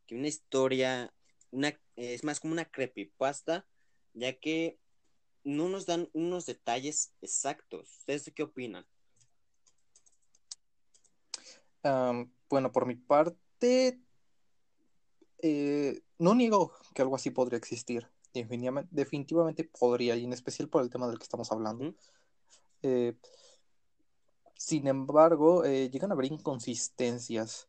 que 0.05 0.15
una 0.15 0.27
historia, 0.27 1.13
una, 1.51 1.79
es 1.95 2.23
más 2.23 2.39
como 2.39 2.53
una 2.53 2.65
creepypasta, 2.65 3.65
ya 4.13 4.33
que 4.33 4.77
no 5.43 5.69
nos 5.69 5.85
dan 5.85 6.09
unos 6.13 6.45
detalles 6.45 7.13
exactos. 7.21 7.97
¿Ustedes 7.99 8.31
qué 8.35 8.43
opinan? 8.43 8.85
bueno, 12.49 12.71
por 12.71 12.85
mi 12.85 12.95
parte, 12.95 13.99
eh, 15.39 16.01
no 16.17 16.33
niego 16.33 16.71
que 16.95 17.01
algo 17.01 17.17
así 17.17 17.29
podría 17.29 17.57
existir. 17.57 18.07
Definitivamente, 18.33 19.65
podría, 19.65 20.15
y 20.15 20.23
en 20.23 20.31
especial 20.31 20.69
por 20.69 20.81
el 20.81 20.89
tema 20.89 21.07
del 21.07 21.17
que 21.17 21.23
estamos 21.23 21.51
hablando. 21.51 21.93
Eh, 22.81 23.15
sin 24.63 24.87
embargo, 24.87 25.65
eh, 25.65 25.89
llegan 25.89 26.11
a 26.11 26.13
haber 26.13 26.31
inconsistencias. 26.31 27.67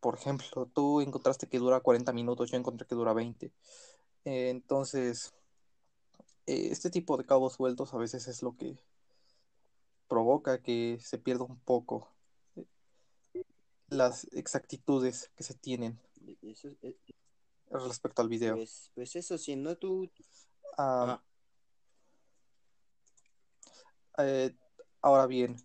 Por 0.00 0.16
ejemplo, 0.16 0.66
tú 0.66 1.00
encontraste 1.00 1.48
que 1.48 1.58
dura 1.58 1.80
40 1.80 2.12
minutos, 2.12 2.50
yo 2.50 2.58
encontré 2.58 2.86
que 2.86 2.94
dura 2.94 3.14
20. 3.14 3.50
entonces, 4.24 5.32
este 6.44 6.90
tipo 6.90 7.16
de 7.16 7.24
cabos 7.24 7.54
sueltos 7.54 7.94
a 7.94 7.96
veces 7.96 8.28
es 8.28 8.42
lo 8.42 8.54
que 8.54 8.78
provoca 10.08 10.60
que 10.60 10.98
se 11.00 11.16
pierda 11.16 11.44
un 11.44 11.58
poco 11.58 12.12
las 13.88 14.24
exactitudes 14.32 15.30
que 15.36 15.42
se 15.42 15.54
tienen 15.54 15.98
eh, 16.82 16.96
respecto 17.70 18.20
al 18.20 18.28
video. 18.28 18.56
Pues, 18.56 18.90
pues 18.94 19.16
eso, 19.16 19.38
siendo 19.38 19.78
tú... 19.78 20.10
Ah, 20.76 21.22
eh, 24.18 24.54
ahora 25.00 25.26
bien, 25.26 25.56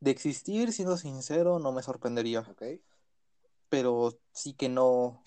de 0.00 0.10
existir, 0.10 0.72
siendo 0.72 0.96
sincero, 0.96 1.58
no 1.58 1.72
me 1.72 1.82
sorprendería. 1.82 2.44
Pero 3.68 4.18
sí 4.32 4.54
que 4.54 4.68
no, 4.68 5.22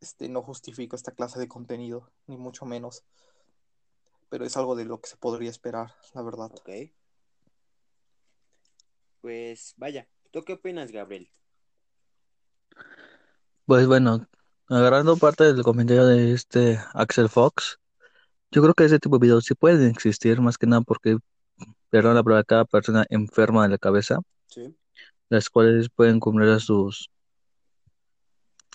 este, 0.00 0.28
no 0.28 0.42
justifico 0.42 0.96
esta 0.96 1.12
clase 1.12 1.38
de 1.38 1.48
contenido, 1.48 2.10
ni 2.26 2.36
mucho 2.36 2.64
menos. 2.64 3.04
Pero 4.28 4.44
es 4.44 4.56
algo 4.56 4.74
de 4.76 4.84
lo 4.84 5.00
que 5.00 5.08
se 5.08 5.16
podría 5.16 5.50
esperar, 5.50 5.94
la 6.14 6.22
verdad. 6.22 6.50
Ok. 6.52 6.70
Pues 9.20 9.74
vaya, 9.76 10.08
¿Tú 10.36 10.42
qué 10.44 10.52
opinas, 10.52 10.92
Gabriel? 10.92 11.30
Pues 13.64 13.86
bueno, 13.86 14.28
agarrando 14.68 15.16
parte 15.16 15.44
del 15.44 15.62
comentario 15.62 16.04
de 16.04 16.32
este 16.32 16.78
Axel 16.92 17.30
Fox, 17.30 17.80
yo 18.50 18.60
creo 18.60 18.74
que 18.74 18.84
ese 18.84 18.98
tipo 18.98 19.18
de 19.18 19.26
videos 19.26 19.46
sí 19.46 19.54
pueden 19.54 19.88
existir, 19.88 20.42
más 20.42 20.58
que 20.58 20.66
nada 20.66 20.82
porque, 20.82 21.16
perdón 21.90 22.14
la 22.14 22.22
palabra, 22.22 22.44
cada 22.44 22.64
persona 22.64 23.06
enferma 23.10 23.64
de 23.64 23.70
la 23.70 23.78
cabeza, 23.78 24.18
sí. 24.46 24.76
las 25.28 25.48
cuales 25.50 25.88
pueden 25.88 26.20
cumplir 26.20 26.60
sus 26.60 27.10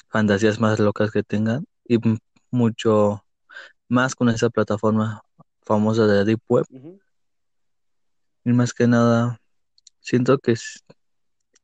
fantasías 0.09 0.59
más 0.59 0.79
locas 0.79 1.11
que 1.11 1.23
tengan 1.23 1.65
y 1.85 1.97
mucho 2.49 3.23
más 3.87 4.15
con 4.15 4.29
esa 4.29 4.49
plataforma 4.49 5.21
famosa 5.61 6.07
de 6.07 6.25
Deep 6.25 6.41
Web. 6.47 6.65
Y 8.43 8.51
más 8.53 8.73
que 8.73 8.87
nada, 8.87 9.39
siento 9.99 10.37
que 10.39 10.55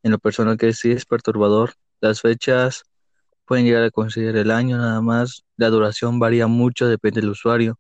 en 0.04 0.12
lo 0.12 0.20
personal 0.20 0.58
que 0.58 0.74
sí 0.74 0.92
es 0.92 1.06
perturbador. 1.06 1.74
Las 2.00 2.22
fechas 2.22 2.84
pueden 3.46 3.66
llegar 3.66 3.84
a 3.84 3.92
considerar 3.92 4.38
el 4.38 4.52
año 4.52 4.78
nada 4.78 5.02
más. 5.02 5.44
La 5.58 5.70
duración 5.70 6.20
varía 6.20 6.48
mucho, 6.48 6.88
depende 6.88 7.22
del 7.22 7.32
usuario. 7.32 7.80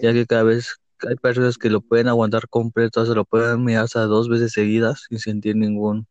Ya 0.00 0.12
que 0.12 0.26
cada 0.26 0.42
vez 0.42 0.76
hay 1.08 1.16
personas 1.16 1.58
que 1.58 1.70
lo 1.70 1.80
pueden 1.80 2.08
aguantar 2.08 2.48
completo, 2.48 3.04
se 3.04 3.14
lo 3.14 3.24
pueden 3.24 3.64
mirar 3.64 3.84
hasta 3.84 4.02
dos 4.06 4.28
veces 4.28 4.52
seguidas 4.52 5.06
sin 5.08 5.18
sentir 5.18 5.56
ningún 5.56 6.06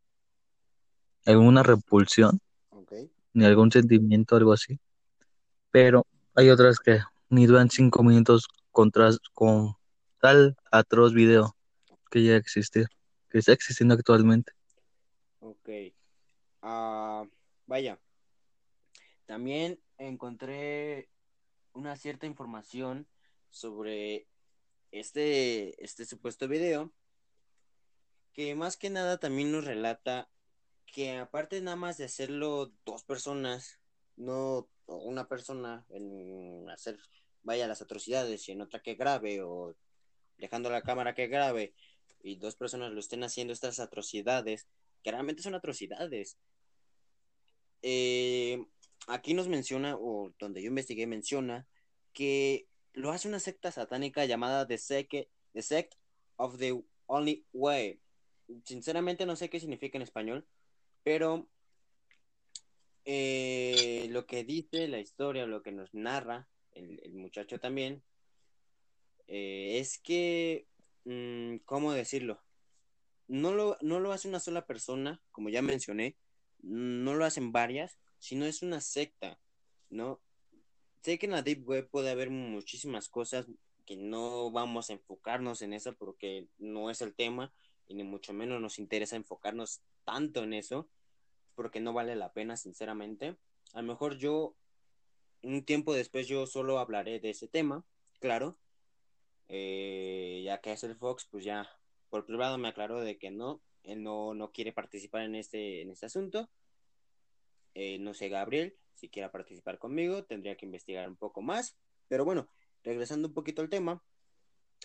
alguna 1.26 1.64
repulsión 1.64 2.40
ni 3.34 3.46
algún 3.46 3.72
sentimiento, 3.72 4.36
algo 4.36 4.52
así. 4.52 4.80
Pero 5.72 6.06
hay 6.36 6.50
otras 6.50 6.80
que 6.80 7.00
ni 7.30 7.46
duran 7.46 7.70
cinco 7.70 8.04
minutos 8.04 8.48
contra, 8.72 9.10
con 9.34 9.76
tal 10.20 10.58
atroz 10.72 11.14
video 11.14 11.56
que 12.10 12.24
ya 12.24 12.36
existe, 12.36 12.86
que 13.30 13.40
está 13.40 13.54
existiendo 13.54 13.96
actualmente. 13.96 14.52
Ok. 15.40 15.70
Ah, 16.62 17.24
vaya. 17.68 18.00
También 19.26 19.80
encontré 19.98 21.08
una 21.74 21.96
cierta 21.96 22.26
información 22.26 23.08
sobre 23.50 24.28
este, 24.92 25.84
este 25.84 26.06
supuesto 26.06 26.48
video 26.48 26.92
que 28.34 28.56
más 28.56 28.78
que 28.78 28.90
nada 28.90 29.20
también 29.20 29.52
nos 29.52 29.66
relata 29.66 30.30
que 30.86 31.18
aparte 31.18 31.62
nada 31.62 31.78
más 31.78 31.98
de 31.98 32.06
hacerlo 32.06 32.72
dos 32.86 33.04
personas, 33.04 33.80
no 34.18 34.68
una 34.88 35.28
persona 35.28 35.86
en 35.90 36.70
hacer, 36.70 37.00
vaya, 37.44 37.68
las 37.68 37.82
atrocidades 37.82 38.48
y 38.48 38.52
en 38.52 38.62
otra 38.62 38.82
que 38.82 38.96
grabe 38.96 39.42
o 39.42 39.76
dejando 40.38 40.70
la 40.70 40.82
cámara 40.82 41.14
que 41.14 41.28
grabe 41.28 41.74
y 42.24 42.36
dos 42.36 42.56
personas 42.56 42.92
lo 42.92 43.00
estén 43.00 43.24
haciendo 43.24 43.54
estas 43.54 43.80
atrocidades, 43.80 44.68
que 45.04 45.12
realmente 45.12 45.42
son 45.42 45.56
atrocidades. 45.56 46.38
Eh, 47.82 48.64
aquí 49.08 49.34
nos 49.34 49.48
menciona, 49.48 49.96
o 49.98 50.34
donde 50.40 50.62
yo 50.62 50.68
investigué, 50.68 51.08
menciona 51.08 51.68
que 52.14 52.68
lo 52.94 53.12
hace 53.12 53.28
una 53.28 53.40
secta 53.40 53.72
satánica 53.72 54.26
llamada 54.26 54.68
The 54.68 54.78
Sect, 54.78 55.14
the 55.54 55.62
Sect 55.62 55.96
of 56.36 56.58
the 56.58 56.82
Only 57.08 57.46
Way. 57.54 58.00
Sinceramente 58.66 59.26
no 59.26 59.36
sé 59.36 59.50
qué 59.50 59.60
significa 59.60 59.98
en 59.98 60.02
español, 60.02 60.46
pero 61.04 61.48
eh, 63.06 64.08
lo 64.10 64.26
que 64.26 64.44
dice 64.44 64.88
la 64.88 65.00
historia, 65.00 65.46
lo 65.46 65.64
que 65.64 65.72
nos 65.72 65.94
narra 65.94 66.48
el, 66.74 67.14
muchacho 67.14 67.60
también, 67.60 68.04
eh, 69.28 69.80
es 69.80 70.00
que, 70.00 70.68
mm, 71.06 71.58
¿cómo 71.66 71.94
decirlo? 71.94 72.42
no 73.32 73.54
lo, 73.54 73.78
no 73.80 74.02
lo 74.02 74.12
hace 74.12 74.28
una 74.28 74.42
sola 74.42 74.66
persona, 74.66 75.22
como 75.32 75.48
ya 75.48 75.62
mencioné, 75.62 76.18
no 76.62 77.16
lo 77.16 77.24
hacen 77.24 77.54
varias, 77.54 77.98
sino 78.20 78.46
es 78.46 78.62
una 78.62 78.82
secta, 78.82 79.40
¿no? 79.90 80.20
Sé 81.01 81.17
que 81.17 81.25
en 81.25 81.31
la 81.31 81.41
Deep 81.41 81.67
Web 81.67 81.89
puede 81.89 82.12
haber 82.12 82.29
muchísimas 82.29 83.10
cosas 83.10 83.48
que 83.86 83.96
no 83.98 84.51
vamos 84.51 84.89
a 84.89 84.93
enfocarnos 84.93 85.62
en 85.63 85.74
eso 85.74 85.96
porque 85.96 86.48
no 86.60 86.91
es 86.91 87.01
el 87.01 87.15
tema 87.15 87.51
y 87.88 87.96
ni 87.96 88.03
mucho 88.03 88.34
menos 88.34 88.62
nos 88.62 88.77
interesa 88.77 89.15
enfocarnos 89.15 89.81
tanto 90.05 90.43
en 90.43 90.53
eso 90.53 90.88
porque 91.55 91.79
no 91.79 91.93
vale 91.93 92.15
la 92.15 92.34
pena, 92.34 92.55
sinceramente. 92.55 93.36
A 93.74 93.81
lo 93.81 93.88
mejor 93.88 94.17
yo, 94.17 94.55
un 95.41 95.63
tiempo 95.65 95.93
después, 95.93 96.27
yo 96.27 96.46
solo 96.46 96.79
hablaré 96.79 97.20
de 97.20 97.31
ese 97.31 97.48
tema, 97.48 97.84
claro, 98.20 98.58
eh, 99.48 100.41
ya 100.46 100.62
que 100.62 100.72
es 100.72 100.84
el 100.84 100.96
Fox, 100.96 101.27
pues 101.29 101.43
ya 101.43 101.70
por 102.10 102.25
privado 102.25 102.58
me 102.58 102.67
aclaró 102.67 103.01
de 103.01 103.17
que 103.17 103.31
no, 103.31 103.62
él 103.84 104.03
no, 104.03 104.34
no 104.34 104.51
quiere 104.51 104.72
participar 104.72 105.24
en 105.24 105.36
este, 105.36 105.81
en 105.81 105.89
este 105.89 106.05
asunto. 106.05 106.50
Eh, 107.74 107.98
no 108.00 108.13
sé, 108.13 108.29
Gabriel, 108.29 108.77
si 108.96 109.10
quiera 109.10 109.32
participar 109.32 109.80
conmigo, 109.80 110.24
tendría 110.24 110.58
que 110.58 110.66
investigar 110.66 111.08
un 111.08 111.16
poco 111.16 111.42
más. 111.42 111.76
Pero 112.08 112.26
bueno, 112.26 112.50
regresando 112.84 113.28
un 113.28 113.34
poquito 113.34 113.62
al 113.62 113.70
tema, 113.70 114.04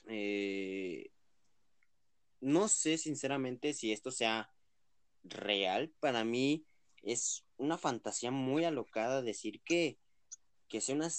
eh, 0.06 1.10
no 2.40 2.68
sé 2.68 2.98
sinceramente 2.98 3.72
si 3.72 3.92
esto 3.92 4.10
sea 4.10 4.50
real. 5.24 5.92
Para 6.00 6.24
mí 6.24 6.66
es 7.02 7.44
una 7.56 7.78
fantasía 7.78 8.30
muy 8.30 8.64
alocada 8.64 9.22
decir 9.22 9.60
que, 9.62 9.98
que 10.68 10.80
sea 10.80 10.94
una, 10.94 11.10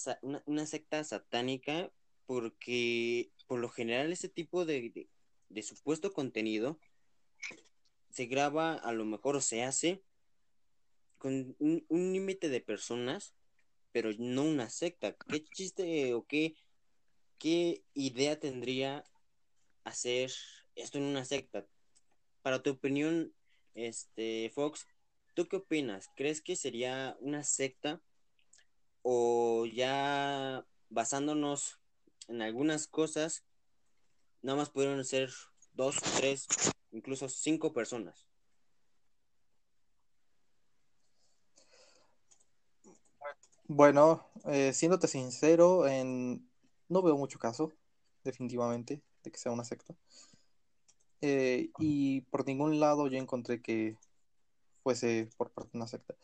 una 0.45 0.65
secta 0.65 1.03
satánica 1.03 1.91
porque 2.25 3.31
por 3.47 3.59
lo 3.59 3.69
general 3.69 4.11
ese 4.11 4.29
tipo 4.29 4.65
de, 4.65 5.09
de 5.49 5.63
supuesto 5.63 6.13
contenido 6.13 6.79
se 8.09 8.25
graba 8.25 8.73
a 8.73 8.91
lo 8.91 9.05
mejor 9.05 9.35
o 9.37 9.41
se 9.41 9.63
hace 9.63 10.03
con 11.17 11.55
un, 11.59 11.85
límite 11.89 12.49
de 12.49 12.61
personas, 12.61 13.33
pero 13.91 14.11
no 14.17 14.43
una 14.43 14.69
secta. 14.69 15.15
¿Qué 15.27 15.43
chiste 15.43 16.13
o 16.13 16.25
qué, 16.25 16.55
qué 17.37 17.83
idea 17.93 18.39
tendría 18.39 19.03
hacer 19.83 20.31
esto 20.75 20.97
en 20.97 21.05
una 21.05 21.25
secta? 21.25 21.65
Para 22.41 22.61
tu 22.61 22.71
opinión, 22.71 23.33
este 23.73 24.51
Fox, 24.53 24.87
¿tú 25.33 25.47
qué 25.47 25.57
opinas? 25.57 26.09
¿Crees 26.15 26.41
que 26.41 26.55
sería 26.55 27.17
una 27.19 27.43
secta 27.43 28.01
o 29.01 29.65
ya 29.65 30.65
basándonos 30.89 31.79
en 32.27 32.41
algunas 32.41 32.87
cosas 32.87 33.43
nada 34.41 34.57
más 34.57 34.69
pudieron 34.69 35.03
ser 35.03 35.31
dos, 35.73 35.97
tres, 36.17 36.47
incluso 36.91 37.29
cinco 37.29 37.73
personas. 37.73 38.26
Bueno, 43.69 44.25
eh, 44.45 44.71
siéndote 44.73 45.07
sincero, 45.07 45.87
en... 45.87 46.49
no 46.89 47.01
veo 47.01 47.17
mucho 47.17 47.37
caso, 47.37 47.73
definitivamente, 48.23 49.01
de 49.23 49.31
que 49.31 49.37
sea 49.37 49.51
una 49.51 49.65
secta. 49.65 49.93
Eh, 51.21 51.69
y 51.79 52.21
por 52.21 52.45
ningún 52.45 52.79
lado 52.79 53.07
yo 53.07 53.17
encontré 53.17 53.61
que 53.61 53.97
fuese 54.83 55.29
por 55.37 55.51
parte 55.51 55.71
de 55.73 55.79
una 55.79 55.87
secta. 55.87 56.15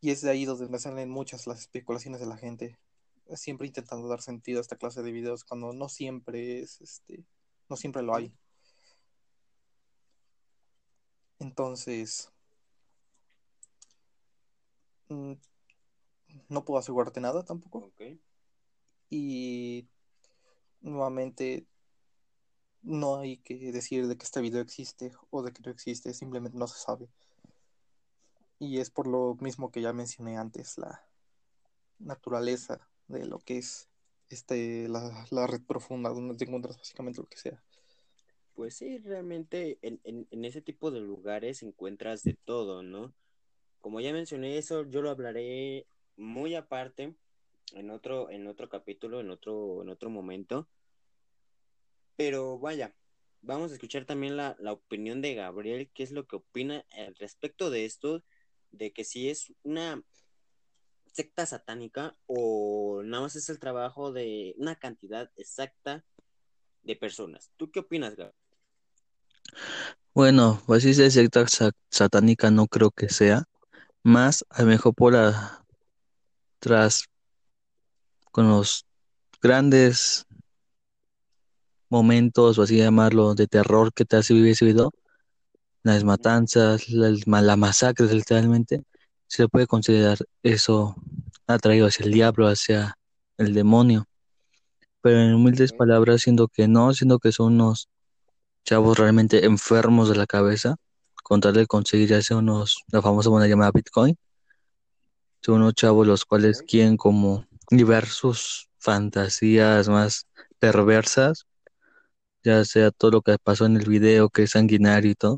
Y 0.00 0.10
es 0.10 0.22
de 0.22 0.30
ahí 0.30 0.44
donde 0.44 0.68
me 0.68 0.78
salen 0.80 1.10
muchas 1.10 1.46
las 1.46 1.60
especulaciones 1.60 2.20
de 2.20 2.26
la 2.26 2.36
gente, 2.36 2.78
siempre 3.34 3.66
intentando 3.68 4.08
dar 4.08 4.22
sentido 4.22 4.58
a 4.58 4.62
esta 4.62 4.76
clase 4.76 5.02
de 5.02 5.12
videos 5.12 5.44
cuando 5.44 5.72
no 5.72 5.88
siempre 5.88 6.60
es, 6.60 6.80
este, 6.80 7.24
no 7.68 7.76
siempre 7.76 8.02
lo 8.02 8.14
hay. 8.16 8.32
Entonces, 11.40 12.30
mm, 15.08 15.34
no 16.48 16.64
puedo 16.64 16.78
asegurarte 16.78 17.20
nada 17.20 17.44
tampoco. 17.44 17.90
Y 19.10 19.86
nuevamente, 20.80 21.66
no 22.82 23.18
hay 23.18 23.38
que 23.38 23.72
decir 23.72 24.06
de 24.06 24.16
que 24.16 24.24
este 24.24 24.40
video 24.40 24.60
existe 24.60 25.12
o 25.30 25.42
de 25.42 25.52
que 25.52 25.62
no 25.64 25.70
existe, 25.70 26.14
simplemente 26.14 26.58
no 26.58 26.66
se 26.66 26.78
sabe. 26.78 27.08
Y 28.58 28.78
es 28.78 28.90
por 28.90 29.06
lo 29.06 29.36
mismo 29.40 29.70
que 29.70 29.82
ya 29.82 29.92
mencioné 29.92 30.36
antes, 30.36 30.78
la 30.78 31.04
naturaleza 31.98 32.80
de 33.06 33.26
lo 33.26 33.38
que 33.40 33.58
es 33.58 33.88
este 34.30 34.88
la, 34.88 35.46
red 35.46 35.62
profunda, 35.62 36.10
donde 36.10 36.36
te 36.36 36.44
encuentras 36.44 36.76
básicamente 36.76 37.20
lo 37.20 37.28
que 37.28 37.38
sea. 37.38 37.62
Pues 38.54 38.74
sí, 38.74 38.98
realmente 38.98 39.78
en, 39.82 40.00
en, 40.04 40.44
ese 40.44 40.60
tipo 40.60 40.90
de 40.90 41.00
lugares 41.00 41.62
encuentras 41.62 42.24
de 42.24 42.34
todo, 42.34 42.82
¿no? 42.82 43.14
Como 43.80 44.00
ya 44.00 44.12
mencioné 44.12 44.58
eso, 44.58 44.84
yo 44.84 45.00
lo 45.00 45.10
hablaré 45.10 45.86
muy 46.18 46.54
aparte 46.54 47.14
en 47.72 47.90
otro, 47.90 48.30
en 48.30 48.46
otro 48.46 48.68
capítulo, 48.68 49.20
en 49.20 49.30
otro, 49.30 49.82
en 49.82 49.88
otro 49.88 50.10
momento. 50.10 50.68
Pero 52.16 52.58
vaya, 52.58 52.94
vamos 53.40 53.70
a 53.70 53.74
escuchar 53.74 54.04
también 54.04 54.36
la, 54.36 54.56
la 54.58 54.72
opinión 54.72 55.22
de 55.22 55.34
Gabriel, 55.34 55.90
qué 55.94 56.02
es 56.02 56.10
lo 56.10 56.26
que 56.26 56.36
opina 56.36 56.84
al 56.92 57.14
respecto 57.14 57.70
de 57.70 57.84
esto 57.84 58.24
de 58.70 58.92
que 58.92 59.04
si 59.04 59.30
es 59.30 59.54
una 59.62 60.02
secta 61.12 61.46
satánica 61.46 62.16
o 62.26 63.02
nada 63.04 63.22
más 63.24 63.36
es 63.36 63.48
el 63.48 63.58
trabajo 63.58 64.12
de 64.12 64.54
una 64.58 64.76
cantidad 64.76 65.30
exacta 65.36 66.04
de 66.82 66.96
personas. 66.96 67.50
¿Tú 67.56 67.70
qué 67.70 67.80
opinas, 67.80 68.14
Gab? 68.16 68.32
Bueno, 70.14 70.62
pues 70.66 70.82
si 70.82 70.90
es 70.90 71.14
secta 71.14 71.46
satánica 71.90 72.50
no 72.50 72.66
creo 72.66 72.90
que 72.90 73.08
sea, 73.08 73.44
más 74.02 74.44
a 74.50 74.62
lo 74.62 74.68
mejor 74.68 74.94
por 74.94 75.12
la 75.12 75.57
tras 76.58 77.04
con 78.32 78.48
los 78.48 78.84
grandes 79.40 80.26
momentos, 81.88 82.58
o 82.58 82.62
así 82.62 82.76
llamarlo, 82.76 83.34
de 83.34 83.46
terror 83.46 83.92
que 83.92 84.04
te 84.04 84.16
hace 84.16 84.34
vivir 84.34 84.52
ese 84.52 84.64
video, 84.64 84.92
las 85.82 86.04
matanzas, 86.04 86.88
la, 86.90 87.56
masacre 87.56 88.12
literalmente, 88.14 88.82
se 89.26 89.48
puede 89.48 89.66
considerar 89.66 90.18
eso 90.42 90.96
atraído 91.46 91.86
hacia 91.86 92.04
el 92.04 92.12
diablo, 92.12 92.46
hacia 92.46 92.96
el 93.38 93.54
demonio. 93.54 94.06
Pero 95.00 95.20
en 95.20 95.34
humildes 95.34 95.72
palabras, 95.72 96.22
siendo 96.22 96.48
que 96.48 96.68
no, 96.68 96.92
siendo 96.92 97.18
que 97.18 97.32
son 97.32 97.54
unos 97.54 97.88
chavos 98.64 98.98
realmente 98.98 99.46
enfermos 99.46 100.08
de 100.08 100.16
la 100.16 100.26
cabeza, 100.26 100.76
con 101.22 101.40
tal 101.40 101.54
de 101.54 101.66
conseguir 101.66 102.14
hacer 102.14 102.36
unos, 102.36 102.84
la 102.92 103.00
famosa 103.00 103.30
moneda 103.30 103.48
llamada 103.48 103.70
Bitcoin, 103.72 104.16
son 105.40 105.56
unos 105.56 105.74
chavos 105.74 106.06
los 106.06 106.24
cuales 106.24 106.62
quieren 106.62 106.96
como 106.96 107.46
liberar 107.70 108.06
sus 108.06 108.68
fantasías 108.78 109.88
más 109.88 110.26
perversas, 110.58 111.46
ya 112.42 112.64
sea 112.64 112.90
todo 112.90 113.10
lo 113.12 113.22
que 113.22 113.36
pasó 113.38 113.66
en 113.66 113.76
el 113.76 113.88
video, 113.88 114.30
que 114.30 114.44
es 114.44 114.50
sanguinario 114.52 115.10
y 115.10 115.14
todo, 115.14 115.36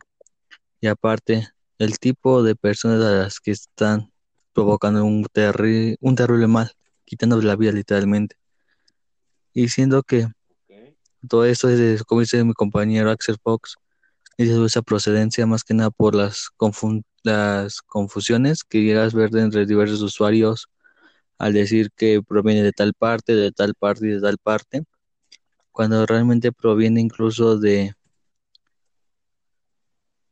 y 0.81 0.87
aparte, 0.87 1.49
el 1.79 1.99
tipo 1.99 2.43
de 2.43 2.57
personas 2.57 3.03
a 3.05 3.11
las 3.11 3.41
que 3.41 3.51
están 3.51 4.13
provocando 4.53 5.05
un, 5.05 5.27
un 6.01 6.15
terrible 6.17 6.47
mal, 6.47 6.73
quitándoles 7.05 7.45
la 7.45 7.57
vida 7.57 7.73
literalmente. 7.73 8.37
Y 9.53 9.69
siendo 9.69 10.03
que 10.03 10.29
todo 11.29 11.45
esto 11.45 11.69
es, 11.69 12.03
como 12.05 12.21
dice 12.23 12.43
mi 12.45 12.55
compañero 12.55 13.11
Axel 13.11 13.37
Fox, 13.43 13.77
es 14.39 14.49
de 14.49 14.65
esa 14.65 14.81
procedencia 14.83 15.47
más 15.47 15.65
que 15.65 15.75
nada 15.75 15.91
por 15.91 16.15
las, 16.15 16.49
las 17.23 17.83
confusiones 17.83 18.65
que 18.65 18.83
llegas 18.83 19.15
a 19.15 19.17
ver 19.19 19.37
entre 19.37 19.67
diversos 19.67 20.03
usuarios 20.03 20.69
al 21.39 21.55
decir 21.55 21.91
que 21.97 22.23
proviene 22.23 22.63
de 22.63 22.73
tal 22.73 22.95
parte, 22.95 23.35
de 23.35 23.53
tal 23.53 23.75
parte 23.75 24.07
y 24.07 24.11
de 24.11 24.21
tal 24.21 24.39
parte, 24.39 24.85
cuando 25.73 26.05
realmente 26.07 26.53
proviene 26.53 27.01
incluso 27.01 27.59
de 27.59 27.95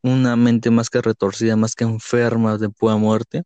una 0.03 0.37
mente 0.37 0.71
más 0.71 0.91
que 0.91 1.01
retorcida, 1.03 1.57
más 1.57 1.75
que 1.75 1.85
enferma 1.85 2.59
de 2.59 2.69
pura 2.71 2.97
muerte. 2.97 3.45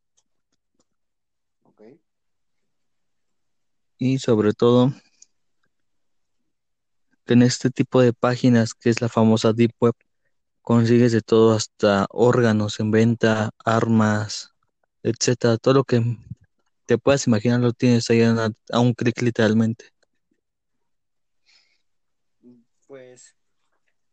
Y 3.99 4.19
sobre 4.19 4.53
todo, 4.53 4.93
que 7.25 7.35
en 7.35 7.43
este 7.43 7.71
tipo 7.71 8.01
de 8.01 8.13
páginas, 8.13 8.75
que 8.75 8.91
es 8.91 9.01
la 9.01 9.09
famosa 9.09 9.53
Deep 9.53 9.73
Web, 9.81 9.95
consigues 10.63 11.13
de 11.13 11.21
todo, 11.21 11.55
hasta 11.55 12.07
órganos 12.11 12.81
en 12.81 12.91
venta, 12.91 13.51
armas, 13.65 14.55
etcétera. 15.03 15.59
Todo 15.59 15.75
lo 15.75 15.85
que 15.85 16.03
te 16.87 16.99
puedas 16.99 17.27
imaginar 17.27 17.61
lo 17.61 17.73
tienes 17.73 18.09
ahí 18.11 18.23
a, 18.23 18.81
un 18.81 18.95
clic 18.95 19.21
literalmente. 19.21 19.87
Pues 22.87 23.37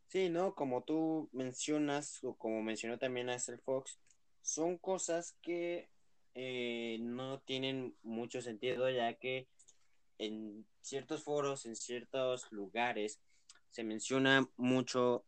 Sí, 0.09 0.27
¿no? 0.29 0.55
Como 0.55 0.81
tú 0.81 1.29
mencionas, 1.33 2.23
o 2.23 2.33
como 2.33 2.63
mencionó 2.63 2.97
también 2.97 3.29
Axel 3.29 3.59
Fox, 3.59 3.99
son 4.41 4.79
cosas 4.79 5.37
que 5.43 5.87
eh, 6.33 6.97
no 6.99 7.41
tienen 7.41 7.95
mucho 8.01 8.41
sentido, 8.41 8.89
ya 8.89 9.13
que 9.13 9.47
en 10.17 10.65
ciertos 10.81 11.21
foros, 11.23 11.67
en 11.67 11.75
ciertos 11.75 12.51
lugares, 12.51 13.19
se 13.69 13.83
menciona 13.83 14.49
mucho 14.57 15.25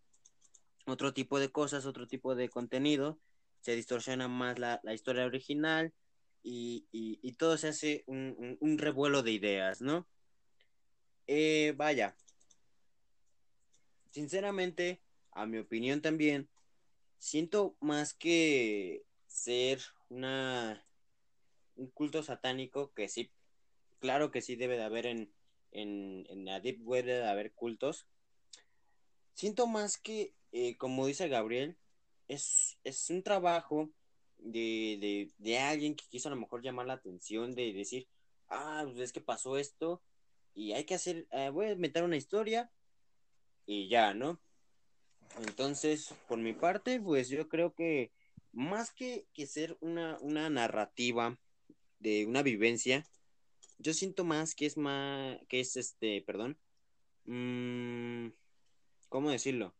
otro 0.85 1.13
tipo 1.13 1.39
de 1.39 1.51
cosas, 1.51 1.85
otro 1.85 2.07
tipo 2.07 2.35
de 2.35 2.49
contenido, 2.49 3.19
se 3.61 3.75
distorsiona 3.75 4.27
más 4.27 4.59
la, 4.59 4.81
historia 4.93 5.25
original 5.25 5.93
y, 6.43 6.87
y, 6.91 7.33
todo 7.33 7.57
se 7.57 7.67
hace 7.69 8.03
un, 8.07 8.57
un, 8.59 8.77
revuelo 8.77 9.21
de 9.21 9.31
ideas, 9.31 9.81
¿no? 9.81 10.07
Eh, 11.27 11.73
vaya, 11.77 12.15
sinceramente, 14.09 15.01
a 15.31 15.45
mi 15.45 15.59
opinión 15.59 16.01
también, 16.01 16.49
siento 17.19 17.75
más 17.79 18.13
que 18.13 19.03
ser 19.27 19.79
una 20.09 20.83
un 21.75 21.87
culto 21.87 22.23
satánico 22.23 22.93
que 22.93 23.07
sí, 23.07 23.31
claro 23.99 24.31
que 24.31 24.41
sí 24.41 24.55
debe 24.55 24.77
de 24.77 24.83
haber 24.83 25.05
en, 25.05 25.33
en, 25.71 26.25
en 26.29 26.45
la 26.45 26.61
Web 26.79 27.05
de 27.05 27.27
haber 27.27 27.53
cultos. 27.53 28.07
Siento 29.33 29.67
más 29.67 29.97
que, 29.97 30.33
eh, 30.51 30.77
como 30.77 31.07
dice 31.07 31.27
Gabriel, 31.27 31.77
es, 32.27 32.77
es 32.83 33.09
un 33.09 33.23
trabajo 33.23 33.89
de, 34.37 34.97
de, 34.99 35.31
de, 35.37 35.59
alguien 35.59 35.95
que 35.95 36.05
quiso 36.09 36.29
a 36.29 36.31
lo 36.31 36.39
mejor 36.39 36.61
llamar 36.61 36.87
la 36.87 36.93
atención, 36.93 37.53
de 37.53 37.73
decir, 37.73 38.07
ah, 38.49 38.83
pues 38.85 38.99
es 38.99 39.11
que 39.11 39.21
pasó 39.21 39.57
esto 39.57 40.01
y 40.53 40.73
hay 40.73 40.85
que 40.85 40.95
hacer, 40.95 41.27
eh, 41.31 41.49
voy 41.49 41.67
a 41.67 41.71
inventar 41.71 42.03
una 42.03 42.17
historia 42.17 42.71
y 43.65 43.87
ya, 43.87 44.13
¿no? 44.13 44.39
Entonces, 45.39 46.13
por 46.27 46.39
mi 46.39 46.53
parte, 46.53 46.99
pues 46.99 47.29
yo 47.29 47.47
creo 47.47 47.73
que 47.73 48.11
más 48.51 48.91
que, 48.91 49.27
que 49.33 49.47
ser 49.47 49.77
una, 49.79 50.17
una 50.21 50.49
narrativa 50.49 51.39
de 51.99 52.25
una 52.25 52.41
vivencia, 52.41 53.05
yo 53.77 53.93
siento 53.93 54.25
más 54.25 54.55
que 54.55 54.65
es 54.65 54.77
más, 54.77 55.37
que 55.47 55.61
es 55.61 55.77
este, 55.77 56.21
perdón, 56.21 56.57
mmm, 57.25 58.29
¿cómo 59.09 59.31
decirlo? 59.31 59.73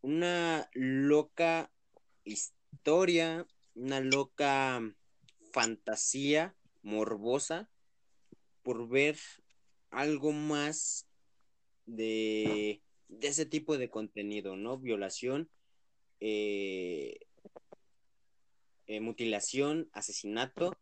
Una 0.00 0.70
loca 0.74 1.72
historia, 2.24 3.46
una 3.74 4.00
loca 4.00 4.80
fantasía 5.52 6.54
morbosa 6.82 7.68
por 8.62 8.88
ver 8.88 9.18
algo 9.90 10.32
más 10.32 11.06
de, 11.86 12.82
ese 13.20 13.46
tipo 13.46 13.78
de 13.78 13.90
contenido, 13.90 14.56
¿no? 14.56 14.78
Violación, 14.78 15.48
eh, 16.20 17.18
eh, 18.86 19.00
mutilación, 19.00 19.88
asesinato 19.92 20.76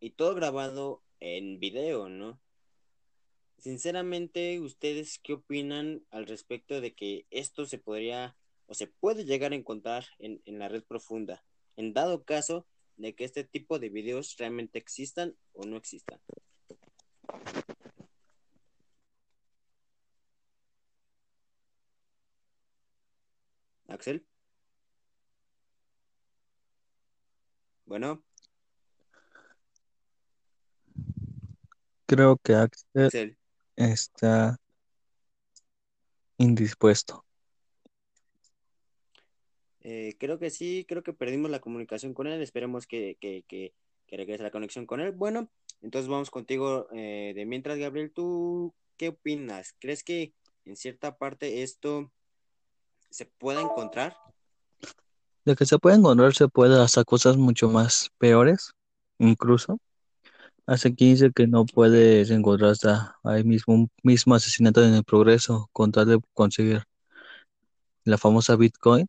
y 0.00 0.10
todo 0.10 0.34
grabado 0.34 1.02
en 1.20 1.58
video, 1.60 2.08
¿no? 2.08 2.40
Sinceramente, 3.58 4.60
¿ustedes 4.60 5.18
qué 5.18 5.34
opinan 5.34 6.04
al 6.10 6.26
respecto 6.26 6.80
de 6.80 6.94
que 6.94 7.26
esto 7.30 7.66
se 7.66 7.78
podría 7.78 8.36
o 8.66 8.74
se 8.74 8.86
puede 8.86 9.24
llegar 9.24 9.52
a 9.52 9.56
encontrar 9.56 10.06
en, 10.18 10.40
en 10.44 10.58
la 10.58 10.68
red 10.68 10.84
profunda? 10.84 11.44
En 11.76 11.92
dado 11.92 12.24
caso 12.24 12.66
de 12.96 13.14
que 13.14 13.24
este 13.24 13.44
tipo 13.44 13.78
de 13.78 13.88
videos 13.88 14.36
realmente 14.38 14.78
existan 14.78 15.36
o 15.52 15.64
no 15.66 15.76
existan. 15.76 16.20
Axel. 23.88 24.26
Bueno. 27.84 28.22
Creo 32.06 32.36
que 32.36 32.54
Axel, 32.54 33.36
está 33.76 34.58
indispuesto. 36.38 37.24
Eh, 39.80 40.16
creo 40.18 40.38
que 40.38 40.50
sí, 40.50 40.84
creo 40.88 41.04
que 41.04 41.12
perdimos 41.12 41.50
la 41.50 41.60
comunicación 41.60 42.12
con 42.12 42.26
él. 42.26 42.42
Esperemos 42.42 42.86
que, 42.86 43.16
que, 43.20 43.44
que, 43.46 43.72
regrese 44.10 44.42
la 44.42 44.50
conexión 44.50 44.84
con 44.86 45.00
él. 45.00 45.12
Bueno, 45.12 45.48
entonces 45.80 46.08
vamos 46.08 46.30
contigo 46.30 46.88
eh, 46.92 47.32
de 47.36 47.46
mientras, 47.46 47.78
Gabriel. 47.78 48.10
¿Tú 48.12 48.74
qué 48.96 49.10
opinas? 49.10 49.74
¿Crees 49.78 50.02
que 50.02 50.34
en 50.64 50.74
cierta 50.74 51.16
parte 51.16 51.62
esto 51.62 52.10
se 53.10 53.26
pueda 53.26 53.60
encontrar? 53.60 54.16
De 55.44 55.54
que 55.54 55.64
se 55.64 55.78
puede 55.78 55.96
encontrar, 55.96 56.34
se 56.34 56.48
puede 56.48 56.82
hasta 56.82 57.04
cosas 57.04 57.36
mucho 57.36 57.68
más 57.68 58.10
peores, 58.18 58.72
incluso. 59.18 59.78
Hace 60.66 60.94
15 60.94 61.32
que 61.32 61.46
no 61.46 61.64
puedes 61.64 62.30
encontrar 62.30 62.72
hasta 62.72 63.16
ahí 63.24 63.44
mismo 63.44 63.74
un 63.74 63.90
mismo 64.02 64.34
asesinato 64.34 64.84
en 64.84 64.94
el 64.94 65.04
progreso 65.04 65.68
con 65.72 65.92
tal 65.92 66.06
de 66.08 66.20
conseguir 66.34 66.82
la 68.04 68.18
famosa 68.18 68.56
Bitcoin 68.56 69.06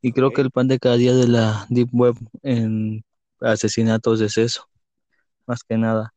y 0.00 0.12
creo 0.12 0.32
que 0.32 0.40
el 0.42 0.50
pan 0.50 0.68
de 0.68 0.78
cada 0.78 0.96
día 0.96 1.14
de 1.14 1.26
la 1.28 1.66
Deep 1.70 1.88
Web 1.92 2.16
en 2.42 3.04
asesinatos 3.40 4.20
es 4.20 4.38
eso, 4.38 4.68
más 5.46 5.62
que 5.64 5.76
nada. 5.76 6.14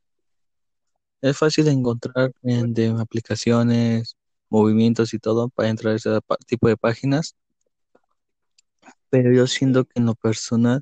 Es 1.21 1.38
fácil 1.38 1.65
de 1.65 1.71
encontrar 1.71 2.32
en 2.43 2.73
de 2.73 2.89
aplicaciones, 2.89 4.17
movimientos 4.49 5.13
y 5.13 5.19
todo 5.19 5.49
para 5.49 5.69
entrar 5.69 5.93
a 5.93 5.95
ese 5.97 6.19
tipo 6.47 6.67
de 6.67 6.77
páginas. 6.77 7.36
Pero 9.10 9.32
yo 9.34 9.47
siento 9.47 9.86
que 9.86 9.99
en 9.99 10.06
lo 10.06 10.15
personal, 10.15 10.82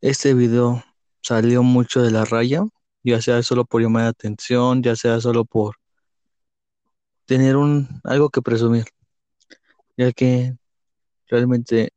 este 0.00 0.34
video 0.34 0.82
salió 1.22 1.62
mucho 1.62 2.02
de 2.02 2.10
la 2.10 2.24
raya, 2.24 2.64
ya 3.02 3.20
sea 3.20 3.42
solo 3.42 3.64
por 3.64 3.82
llamar 3.82 4.04
la 4.04 4.08
atención, 4.10 4.82
ya 4.82 4.96
sea 4.96 5.20
solo 5.20 5.44
por 5.44 5.76
tener 7.26 7.56
un 7.56 8.00
algo 8.04 8.30
que 8.30 8.42
presumir, 8.42 8.86
ya 9.96 10.12
que 10.12 10.56
realmente 11.28 11.92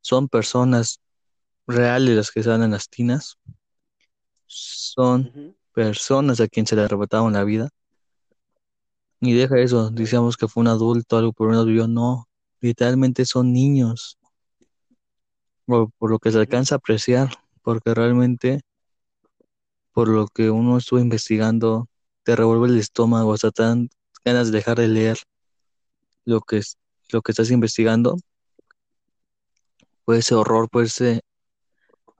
son 0.00 0.28
personas 0.28 1.00
reales 1.66 2.16
las 2.16 2.30
que 2.30 2.42
salen 2.42 2.64
en 2.64 2.70
las 2.72 2.88
tinas, 2.88 3.38
son 4.46 5.54
personas 5.72 6.40
a 6.40 6.48
quien 6.48 6.66
se 6.66 6.74
le 6.74 6.82
arrebataron 6.82 7.32
la 7.32 7.44
vida. 7.44 7.70
Y 9.20 9.34
deja 9.34 9.58
eso, 9.58 9.90
decíamos 9.90 10.36
que 10.36 10.48
fue 10.48 10.62
un 10.62 10.68
adulto, 10.68 11.18
algo 11.18 11.32
por 11.32 11.48
un 11.48 11.74
yo 11.74 11.86
no, 11.86 12.26
literalmente 12.60 13.24
son 13.26 13.52
niños, 13.52 14.18
por, 15.66 15.92
por 15.92 16.10
lo 16.10 16.18
que 16.18 16.32
se 16.32 16.38
alcanza 16.38 16.74
a 16.74 16.78
apreciar, 16.78 17.30
porque 17.70 17.94
realmente, 17.94 18.62
por 19.92 20.08
lo 20.08 20.26
que 20.26 20.50
uno 20.50 20.76
estuvo 20.76 20.98
investigando, 20.98 21.86
te 22.24 22.34
revuelve 22.34 22.66
el 22.66 22.78
estómago, 22.78 23.32
hasta 23.32 23.52
tan 23.52 23.90
ganas 24.24 24.50
de 24.50 24.58
dejar 24.58 24.76
de 24.78 24.88
leer 24.88 25.18
lo 26.24 26.40
que, 26.40 26.62
lo 27.12 27.22
que 27.22 27.30
estás 27.30 27.52
investigando, 27.52 28.16
ese 30.08 30.34
horror, 30.34 30.68
pues 30.68 31.00
ese 31.00 31.20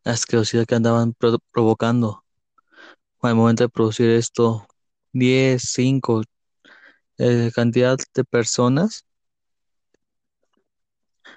asquerosidad 0.05 0.67
que 0.67 0.77
andaban 0.77 1.17
provocando 1.51 2.23
al 3.23 3.35
momento 3.35 3.65
de 3.65 3.71
producir 3.71 4.09
esto, 4.11 4.69
10, 5.13 5.65
5, 5.65 6.23
eh, 7.19 7.51
cantidad 7.53 7.99
de 8.15 8.23
personas. 8.23 9.05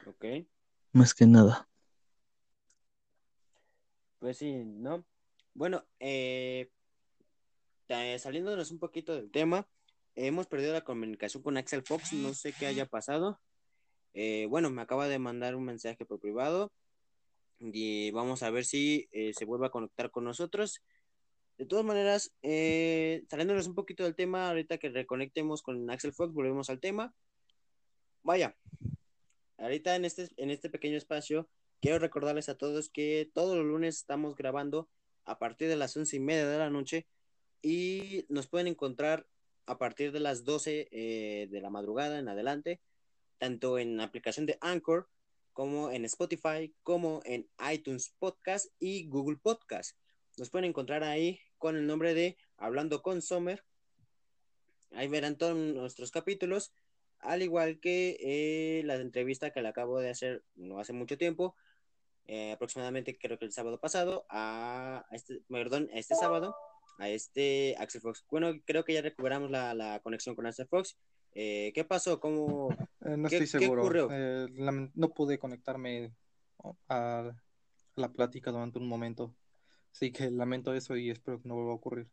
Ok. 0.05 0.45
Más 0.91 1.15
que 1.15 1.25
nada. 1.25 1.67
Pues 4.23 4.37
sí, 4.37 4.53
¿no? 4.53 5.05
Bueno, 5.53 5.83
eh, 5.99 6.71
saliéndonos 7.89 8.71
un 8.71 8.79
poquito 8.79 9.13
del 9.13 9.29
tema, 9.29 9.67
hemos 10.15 10.47
perdido 10.47 10.71
la 10.71 10.85
comunicación 10.85 11.43
con 11.43 11.57
Axel 11.57 11.83
Fox, 11.83 12.13
no 12.13 12.33
sé 12.33 12.53
qué 12.57 12.65
haya 12.65 12.85
pasado. 12.85 13.41
Eh, 14.13 14.47
bueno, 14.49 14.69
me 14.69 14.81
acaba 14.81 15.09
de 15.09 15.19
mandar 15.19 15.57
un 15.57 15.65
mensaje 15.65 16.05
por 16.05 16.21
privado 16.21 16.71
y 17.59 18.11
vamos 18.11 18.43
a 18.43 18.49
ver 18.49 18.63
si 18.63 19.09
eh, 19.11 19.33
se 19.33 19.43
vuelve 19.43 19.65
a 19.65 19.71
conectar 19.71 20.09
con 20.09 20.23
nosotros. 20.23 20.81
De 21.57 21.65
todas 21.65 21.83
maneras, 21.83 22.33
eh, 22.43 23.25
saliéndonos 23.29 23.67
un 23.67 23.75
poquito 23.75 24.05
del 24.05 24.15
tema, 24.15 24.47
ahorita 24.47 24.77
que 24.77 24.87
reconectemos 24.87 25.61
con 25.61 25.89
Axel 25.89 26.13
Fox, 26.13 26.33
volvemos 26.33 26.69
al 26.69 26.79
tema. 26.79 27.13
Vaya, 28.21 28.55
ahorita 29.57 29.97
en 29.97 30.05
este, 30.05 30.29
en 30.37 30.49
este 30.49 30.69
pequeño 30.69 30.95
espacio, 30.95 31.49
quiero 31.83 31.99
recordarles 31.99 32.47
a 32.47 32.55
todos 32.55 32.87
que 32.87 33.29
todos 33.33 33.57
los 33.57 33.65
lunes 33.65 33.97
estamos 33.97 34.37
grabando 34.37 34.87
a 35.25 35.37
partir 35.37 35.67
de 35.67 35.75
las 35.75 35.97
once 35.97 36.15
y 36.15 36.21
media 36.21 36.47
de 36.47 36.57
la 36.57 36.69
noche 36.69 37.07
y 37.61 38.25
nos 38.29 38.47
pueden 38.47 38.67
encontrar 38.67 39.27
a 39.65 39.77
partir 39.77 40.13
de 40.13 40.21
las 40.21 40.45
12 40.45 40.87
eh, 40.91 41.47
de 41.51 41.59
la 41.59 41.69
madrugada 41.69 42.19
en 42.19 42.29
adelante 42.29 42.79
tanto 43.37 43.79
en 43.79 43.97
la 43.97 44.05
aplicación 44.05 44.45
de 44.45 44.57
Anchor 44.61 45.09
como 45.51 45.91
en 45.91 46.05
Spotify, 46.05 46.73
como 46.83 47.21
en 47.25 47.49
iTunes 47.69 48.15
Podcast 48.17 48.67
y 48.79 49.09
Google 49.09 49.39
Podcast. 49.43 49.97
Nos 50.37 50.49
pueden 50.49 50.69
encontrar 50.69 51.03
ahí 51.03 51.41
con 51.57 51.75
el 51.75 51.85
nombre 51.85 52.13
de 52.13 52.37
Hablando 52.55 53.01
con 53.01 53.21
Sommer. 53.21 53.65
Ahí 54.93 55.09
verán 55.09 55.37
todos 55.37 55.57
nuestros 55.57 56.11
capítulos, 56.11 56.71
al 57.19 57.41
igual 57.41 57.81
que 57.81 58.15
eh, 58.21 58.83
la 58.85 58.95
entrevista 58.95 59.51
que 59.51 59.61
le 59.61 59.67
acabo 59.67 59.99
de 59.99 60.11
hacer 60.11 60.45
no 60.55 60.79
hace 60.79 60.93
mucho 60.93 61.17
tiempo, 61.17 61.57
eh, 62.25 62.51
aproximadamente 62.53 63.17
creo 63.17 63.37
que 63.37 63.45
el 63.45 63.51
sábado 63.51 63.79
pasado, 63.79 64.25
a, 64.29 65.05
este, 65.11 65.41
perdón, 65.49 65.89
a 65.93 65.97
este 65.97 66.15
sábado, 66.15 66.55
a 66.97 67.09
este 67.09 67.75
Axel 67.79 68.01
Fox. 68.01 68.25
Bueno, 68.29 68.53
creo 68.65 68.85
que 68.85 68.93
ya 68.93 69.01
recuperamos 69.01 69.51
la, 69.51 69.73
la 69.73 69.99
conexión 69.99 70.35
con 70.35 70.45
Axel 70.45 70.67
Fox 70.67 70.97
eh, 71.35 71.71
¿Qué 71.73 71.83
pasó? 71.83 72.19
¿Cómo, 72.19 72.69
eh, 73.01 73.17
no 73.17 73.27
estoy 73.27 73.47
seguro. 73.47 73.81
ocurrió? 73.81 74.09
No 74.93 75.09
pude 75.09 75.39
conectarme 75.39 76.13
a 76.87 77.31
la 77.95 78.11
plática 78.11 78.51
durante 78.51 78.79
un 78.79 78.87
momento. 78.87 79.35
Así 79.91 80.11
que 80.11 80.29
lamento 80.29 80.73
eso 80.73 80.95
y 80.95 81.09
espero 81.09 81.41
que 81.41 81.47
no 81.47 81.55
vuelva 81.55 81.71
a 81.71 81.75
ocurrir. 81.75 82.07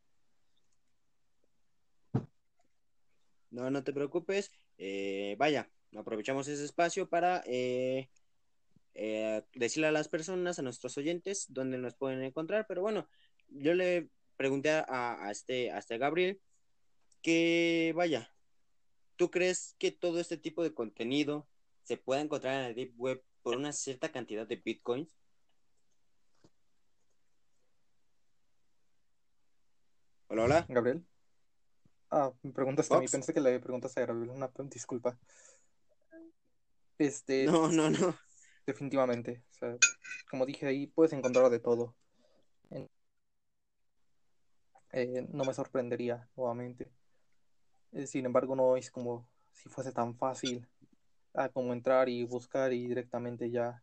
No, 3.51 3.71
no 3.71 3.85
te 3.85 3.93
preocupes. 3.93 4.51
vaya, 5.37 5.71
aprovechamos 5.95 6.49
ese 6.49 6.65
espacio 6.65 7.09
para 7.09 7.43
decirle 8.95 9.89
a 9.89 9.93
las 9.93 10.09
personas, 10.09 10.59
a 10.59 10.63
nuestros 10.63 10.97
oyentes, 10.99 11.47
dónde 11.49 11.79
nos 11.79 11.95
pueden 11.95 12.23
encontrar. 12.23 12.67
Pero 12.69 12.83
bueno, 12.83 13.09
yo 13.49 13.75
le 13.75 14.11
pregunté 14.37 14.71
a, 14.71 14.85
a 15.27 15.31
este, 15.31 15.71
a 15.71 15.79
este 15.79 15.99
Gabriel 15.99 16.41
que 17.23 17.93
vaya, 17.95 18.33
¿Tú 19.21 19.31
crees 19.31 19.77
que 19.79 19.91
todo 19.91 20.19
este 20.19 20.39
tipo 20.39 20.63
de 20.63 20.73
contenido 20.73 21.47
se 21.83 21.99
puede 21.99 22.23
encontrar 22.23 22.55
en 22.55 22.63
la 22.63 22.73
Deep 22.73 22.95
Web 22.97 23.23
por 23.43 23.55
una 23.55 23.71
cierta 23.71 24.11
cantidad 24.11 24.47
de 24.47 24.57
bitcoins? 24.57 25.15
Hola, 30.29 30.45
hola. 30.45 30.67
Gabriel. 30.71 31.05
Ah, 32.11 32.33
me 32.43 32.51
preguntaste 32.51 32.95
a 32.95 33.01
mí, 33.01 33.09
pensé 33.09 33.35
que 33.35 33.43
le 33.43 33.61
preguntaste 33.61 34.01
a 34.01 34.07
Gabriel, 34.07 34.31
una 34.31 34.51
disculpa. 34.71 35.19
Este. 36.97 37.45
No, 37.45 37.71
no, 37.71 37.91
no. 37.91 38.17
Definitivamente. 38.67 39.43
O 39.51 39.55
sea, 39.55 39.77
como 40.31 40.47
dije 40.47 40.67
ahí, 40.67 40.87
puedes 40.87 41.13
encontrar 41.13 41.51
de 41.51 41.61
todo. 41.61 41.95
Eh, 44.93 45.27
no 45.33 45.45
me 45.45 45.55
sorprendería, 45.55 46.29
nuevamente. 46.37 46.91
Eh, 47.93 48.07
sin 48.07 48.27
embargo, 48.27 48.57
no 48.57 48.77
es 48.77 48.91
como 48.91 49.27
si 49.53 49.69
fuese 49.69 49.93
tan 49.93 50.17
fácil 50.17 50.67
a 51.35 51.49
como 51.49 51.73
entrar 51.73 52.09
y 52.09 52.25
buscar 52.25 52.73
y 52.73 52.87
directamente 52.89 53.51
ya. 53.51 53.83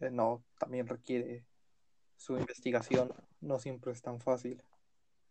Eh, 0.00 0.10
no, 0.10 0.44
también 0.58 0.86
requiere 0.86 1.44
su 2.16 2.36
investigación. 2.36 3.12
No 3.40 3.58
siempre 3.58 3.92
es 3.92 4.02
tan 4.02 4.20
fácil. 4.20 4.62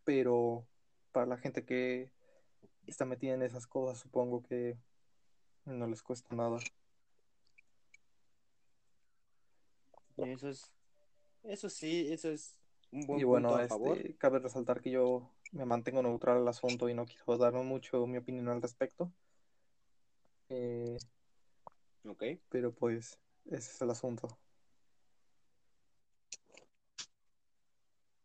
Pero 0.04 0.66
para 1.12 1.28
la 1.28 1.38
gente 1.38 1.66
que 1.66 2.12
está 2.88 3.06
metida 3.06 3.34
en 3.34 3.44
esas 3.44 3.68
cosas, 3.68 4.00
supongo 4.00 4.42
que 4.42 4.78
no 5.66 5.88
les 5.88 6.02
cuesta 6.02 6.36
nada. 6.36 6.58
Eso 10.26 10.50
es, 10.50 10.72
eso 11.44 11.70
sí, 11.70 12.08
eso 12.12 12.30
es 12.30 12.58
un 12.92 13.06
buen 13.06 13.20
y 13.20 13.24
bueno, 13.24 13.50
punto 13.50 13.64
a 13.64 13.68
favor. 13.68 13.98
Este, 13.98 14.16
cabe 14.16 14.40
resaltar 14.40 14.82
que 14.82 14.92
yo 14.92 15.32
me 15.52 15.66
mantengo 15.66 16.02
neutral 16.02 16.38
al 16.38 16.48
asunto 16.48 16.90
y 16.90 16.94
no 16.94 17.06
quiero 17.06 17.38
dar 17.38 17.54
mucho 17.54 18.06
mi 18.08 18.18
opinión 18.18 18.48
al 18.50 18.62
respecto. 18.62 19.12
Eh, 20.50 20.98
ok. 22.06 22.24
Pero 22.50 22.74
pues, 22.74 23.18
ese 23.46 23.72
es 23.72 23.82
el 23.82 23.90
asunto. 23.90 24.38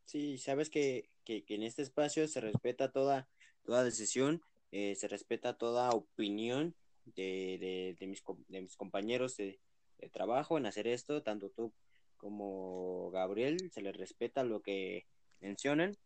Sí, 0.05 0.39
sabes 0.39 0.71
que, 0.71 1.09
que, 1.25 1.45
en 1.49 1.63
este 1.63 1.83
espacio 1.83 2.29
se 2.29 2.41
respeta 2.41 2.93
toda, 2.93 3.29
toda 3.65 3.85
decisión, 3.85 4.43
eh, 4.71 4.95
se 4.95 5.09
respeta 5.09 5.59
toda 5.59 5.91
opinión 5.91 6.75
de, 7.05 7.59
de, 7.61 7.97
de, 7.99 8.07
mis, 8.07 8.23
de 8.49 8.63
mis 8.63 8.77
compañeros 8.77 9.37
de, 9.37 9.59
de 9.99 10.09
trabajo 10.09 10.59
en 10.59 10.67
hacer 10.67 10.87
esto, 10.87 11.23
tanto 11.23 11.51
tú 11.51 11.73
como 12.17 13.11
Gabriel, 13.11 13.71
se 13.73 13.83
les 13.83 13.97
respeta 13.97 14.45
lo 14.45 14.61
que 14.63 15.07
mencionan. 15.41 15.97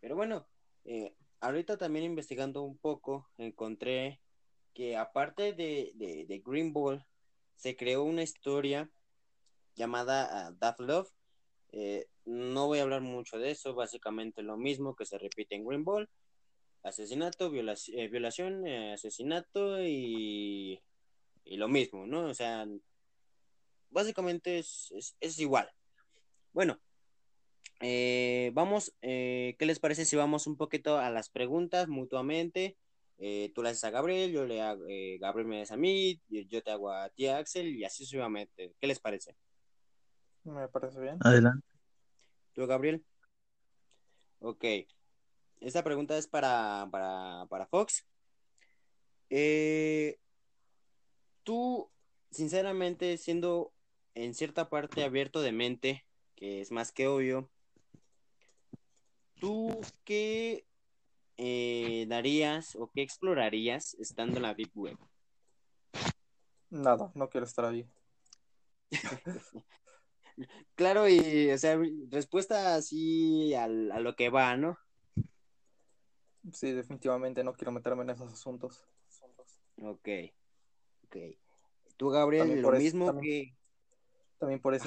Pero 0.00 0.16
bueno, 0.16 0.46
eh, 0.84 1.14
ahorita 1.40 1.76
también 1.76 2.04
investigando 2.04 2.62
un 2.62 2.76
poco, 2.76 3.28
encontré 3.38 4.20
que 4.76 4.96
aparte 4.96 5.54
de, 5.54 5.92
de, 5.94 6.42
Green 6.44 6.74
Ball, 6.74 7.02
se 7.56 7.76
creó 7.76 8.04
una 8.04 8.22
historia 8.22 8.90
llamada 9.74 10.50
uh, 10.50 10.82
Love. 10.82 11.10
Eh, 11.72 12.06
no 12.26 12.66
voy 12.66 12.80
a 12.80 12.82
hablar 12.82 13.00
mucho 13.00 13.38
de 13.38 13.52
eso, 13.52 13.74
básicamente 13.74 14.42
lo 14.42 14.58
mismo 14.58 14.94
que 14.94 15.06
se 15.06 15.16
repite 15.16 15.54
en 15.54 15.64
Green 15.64 15.82
Ball. 15.82 16.10
Asesinato, 16.82 17.50
eh, 17.54 18.08
violación, 18.08 18.66
eh, 18.66 18.92
asesinato 18.92 19.82
y, 19.82 20.82
y, 21.44 21.56
lo 21.56 21.68
mismo, 21.68 22.06
¿no? 22.06 22.26
O 22.26 22.34
sea, 22.34 22.66
básicamente 23.90 24.58
es, 24.58 25.16
es, 25.20 25.38
igual. 25.38 25.70
Bueno, 26.52 26.78
vamos, 28.52 28.94
¿qué 29.00 29.56
les 29.58 29.78
parece 29.78 30.04
si 30.04 30.16
vamos 30.16 30.46
un 30.46 30.56
poquito 30.56 30.98
a 30.98 31.10
las 31.10 31.28
preguntas 31.28 31.88
mutuamente? 31.88 32.76
Eh, 33.18 33.50
tú 33.54 33.62
le 33.62 33.70
haces 33.70 33.84
a 33.84 33.90
Gabriel, 33.90 34.30
yo 34.30 34.44
le 34.44 34.60
hago, 34.60 34.84
eh, 34.88 35.16
Gabriel 35.18 35.48
me 35.48 35.62
hace 35.62 35.72
a 35.72 35.78
mí, 35.78 36.20
yo 36.28 36.62
te 36.62 36.70
hago 36.70 36.90
a 36.90 37.08
ti, 37.08 37.26
Axel, 37.26 37.74
y 37.74 37.84
así 37.84 38.04
sucesivamente. 38.04 38.74
¿Qué 38.78 38.86
les 38.86 39.00
parece? 39.00 39.34
Me 40.44 40.68
parece 40.68 41.00
bien. 41.00 41.16
Adelante. 41.20 41.66
¿Tú, 42.52 42.66
Gabriel? 42.66 43.04
Ok. 44.40 44.64
Esta 45.60 45.82
pregunta 45.82 46.16
es 46.18 46.26
para, 46.26 46.88
para, 46.90 47.66
Fox. 47.66 48.06
Eh, 49.30 50.18
tú, 51.42 51.90
sinceramente, 52.30 53.16
siendo 53.16 53.72
en 54.16 54.34
cierta 54.34 54.70
parte 54.70 55.04
abierto 55.04 55.42
de 55.42 55.52
mente, 55.52 56.06
que 56.36 56.62
es 56.62 56.72
más 56.72 56.90
que 56.90 57.06
obvio, 57.06 57.50
¿tú 59.38 59.78
qué 60.04 60.66
eh, 61.36 62.06
darías 62.08 62.76
o 62.76 62.90
qué 62.90 63.02
explorarías 63.02 63.94
estando 64.00 64.38
en 64.38 64.42
la 64.42 64.54
Deep 64.54 64.70
Web? 64.74 64.98
Nada, 66.70 67.12
no 67.14 67.28
quiero 67.28 67.44
estar 67.44 67.66
ahí. 67.66 67.86
claro, 70.74 71.06
y, 71.08 71.50
o 71.50 71.58
sea, 71.58 71.78
respuesta 72.08 72.74
así 72.74 73.52
a 73.52 73.68
lo 73.68 74.16
que 74.16 74.30
va, 74.30 74.56
¿no? 74.56 74.78
Sí, 76.52 76.72
definitivamente 76.72 77.44
no 77.44 77.52
quiero 77.52 77.70
meterme 77.70 78.04
en 78.04 78.10
esos 78.10 78.32
asuntos. 78.32 78.82
Ok, 79.82 80.08
ok. 81.04 81.16
Tú, 81.98 82.08
Gabriel, 82.08 82.62
lo 82.62 82.72
mismo 82.72 83.06
que... 83.06 83.12
También 83.12 83.55
por 84.60 84.74
eso 84.74 84.84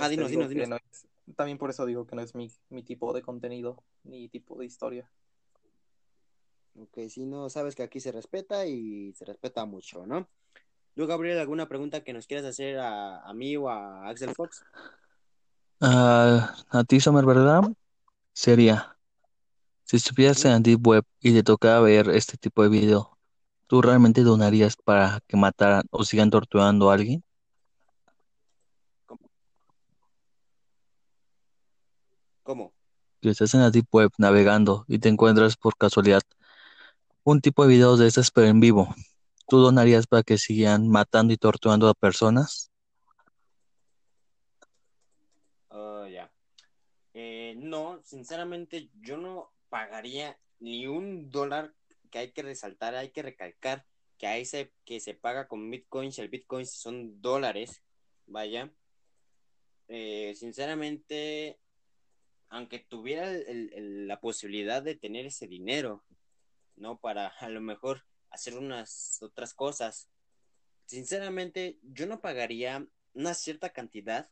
también 1.36 1.58
por 1.58 1.70
eso 1.70 1.86
digo 1.86 2.06
que 2.06 2.16
no 2.16 2.22
es 2.22 2.36
mi, 2.36 2.52
mi 2.70 2.84
tipo 2.84 3.14
de 3.14 3.22
contenido 3.22 3.84
ni 4.04 4.30
tipo 4.30 4.58
de 4.58 4.66
historia. 4.66 5.10
Ok, 6.76 7.10
si 7.10 7.26
no, 7.26 7.50
sabes 7.50 7.76
que 7.76 7.84
aquí 7.84 8.00
se 8.00 8.12
respeta 8.12 8.66
y 8.66 9.14
se 9.14 9.26
respeta 9.26 9.66
mucho, 9.66 10.06
¿no? 10.06 10.28
Luego, 10.96 11.10
Gabriel, 11.10 11.40
¿alguna 11.40 11.68
pregunta 11.68 12.04
que 12.04 12.14
nos 12.14 12.28
quieras 12.28 12.46
hacer 12.46 12.80
a, 12.80 13.22
a 13.22 13.34
mí 13.34 13.56
o 13.58 13.70
a 13.70 14.08
Axel 14.08 14.34
Fox? 14.34 14.64
Ah, 15.82 16.56
a 16.70 16.84
ti, 16.84 17.00
Summer, 17.00 17.26
¿verdad? 17.26 17.62
Sería, 18.34 18.98
si 19.84 19.98
estuvieras 19.98 20.44
en 20.46 20.62
Deep 20.62 20.86
Web 20.86 21.04
y 21.20 21.34
te 21.34 21.44
toca 21.44 21.80
ver 21.80 22.10
este 22.10 22.38
tipo 22.38 22.64
de 22.64 22.70
video, 22.70 23.18
¿tú 23.68 23.82
realmente 23.82 24.24
donarías 24.24 24.76
para 24.76 25.20
que 25.28 25.38
mataran 25.38 25.84
o 25.90 26.04
sigan 26.04 26.30
torturando 26.30 26.90
a 26.90 26.94
alguien? 26.94 27.24
¿Cómo? 32.50 32.74
Que 33.22 33.30
estás 33.30 33.54
en 33.54 33.60
la 33.60 33.70
Deep 33.70 33.86
Web 33.92 34.10
navegando 34.18 34.84
y 34.88 34.98
te 34.98 35.08
encuentras 35.08 35.56
por 35.56 35.78
casualidad 35.78 36.24
un 37.24 37.42
tipo 37.42 37.62
de 37.62 37.70
videos 37.70 38.00
de 38.00 38.08
estos 38.08 38.32
pero 38.32 38.48
en 38.48 38.60
vivo. 38.60 38.92
¿Tú 39.48 39.60
donarías 39.60 40.08
para 40.08 40.24
que 40.24 40.40
sigan 40.40 40.90
matando 40.90 41.32
y 41.32 41.38
torturando 41.38 41.88
a 41.88 41.94
personas? 41.94 42.72
Oh, 45.68 46.08
ya. 46.08 46.32
Eh, 47.14 47.54
no, 47.56 48.02
sinceramente 48.04 48.90
yo 49.00 49.18
no 49.18 49.52
pagaría 49.70 50.36
ni 50.60 50.88
un 50.88 51.30
dólar 51.30 51.76
que 52.10 52.18
hay 52.18 52.32
que 52.32 52.42
resaltar, 52.42 52.96
hay 52.96 53.12
que 53.12 53.22
recalcar 53.22 53.86
que 54.18 54.26
ahí 54.26 54.44
se, 54.44 54.74
que 54.86 55.00
se 55.00 55.14
paga 55.14 55.48
con 55.48 55.70
bitcoins, 55.70 56.18
el 56.18 56.30
bitcoin 56.30 56.66
son 56.66 57.22
dólares, 57.22 57.84
vaya. 58.26 58.74
Eh, 59.88 60.34
sinceramente, 60.36 61.60
aunque 62.50 62.80
tuviera 62.80 63.32
la 63.52 64.20
posibilidad 64.20 64.82
de 64.82 64.96
tener 64.96 65.26
ese 65.26 65.48
dinero, 65.48 66.04
¿no? 66.76 67.00
Para 67.00 67.28
a 67.28 67.50
lo 67.50 67.62
mejor 67.62 68.04
hacer 68.32 68.58
unas 68.58 69.20
otras 69.22 69.54
cosas. 69.54 70.10
Sinceramente, 70.86 71.78
yo 71.84 72.08
no 72.08 72.22
pagaría 72.22 72.86
una 73.14 73.34
cierta 73.34 73.70
cantidad 73.70 74.30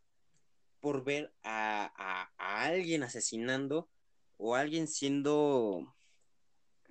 por 0.80 1.04
ver 1.04 1.34
a, 1.44 2.30
alguien 2.38 3.04
asesinando 3.04 3.90
o 4.38 4.56
alguien 4.56 4.88
siendo 4.88 5.96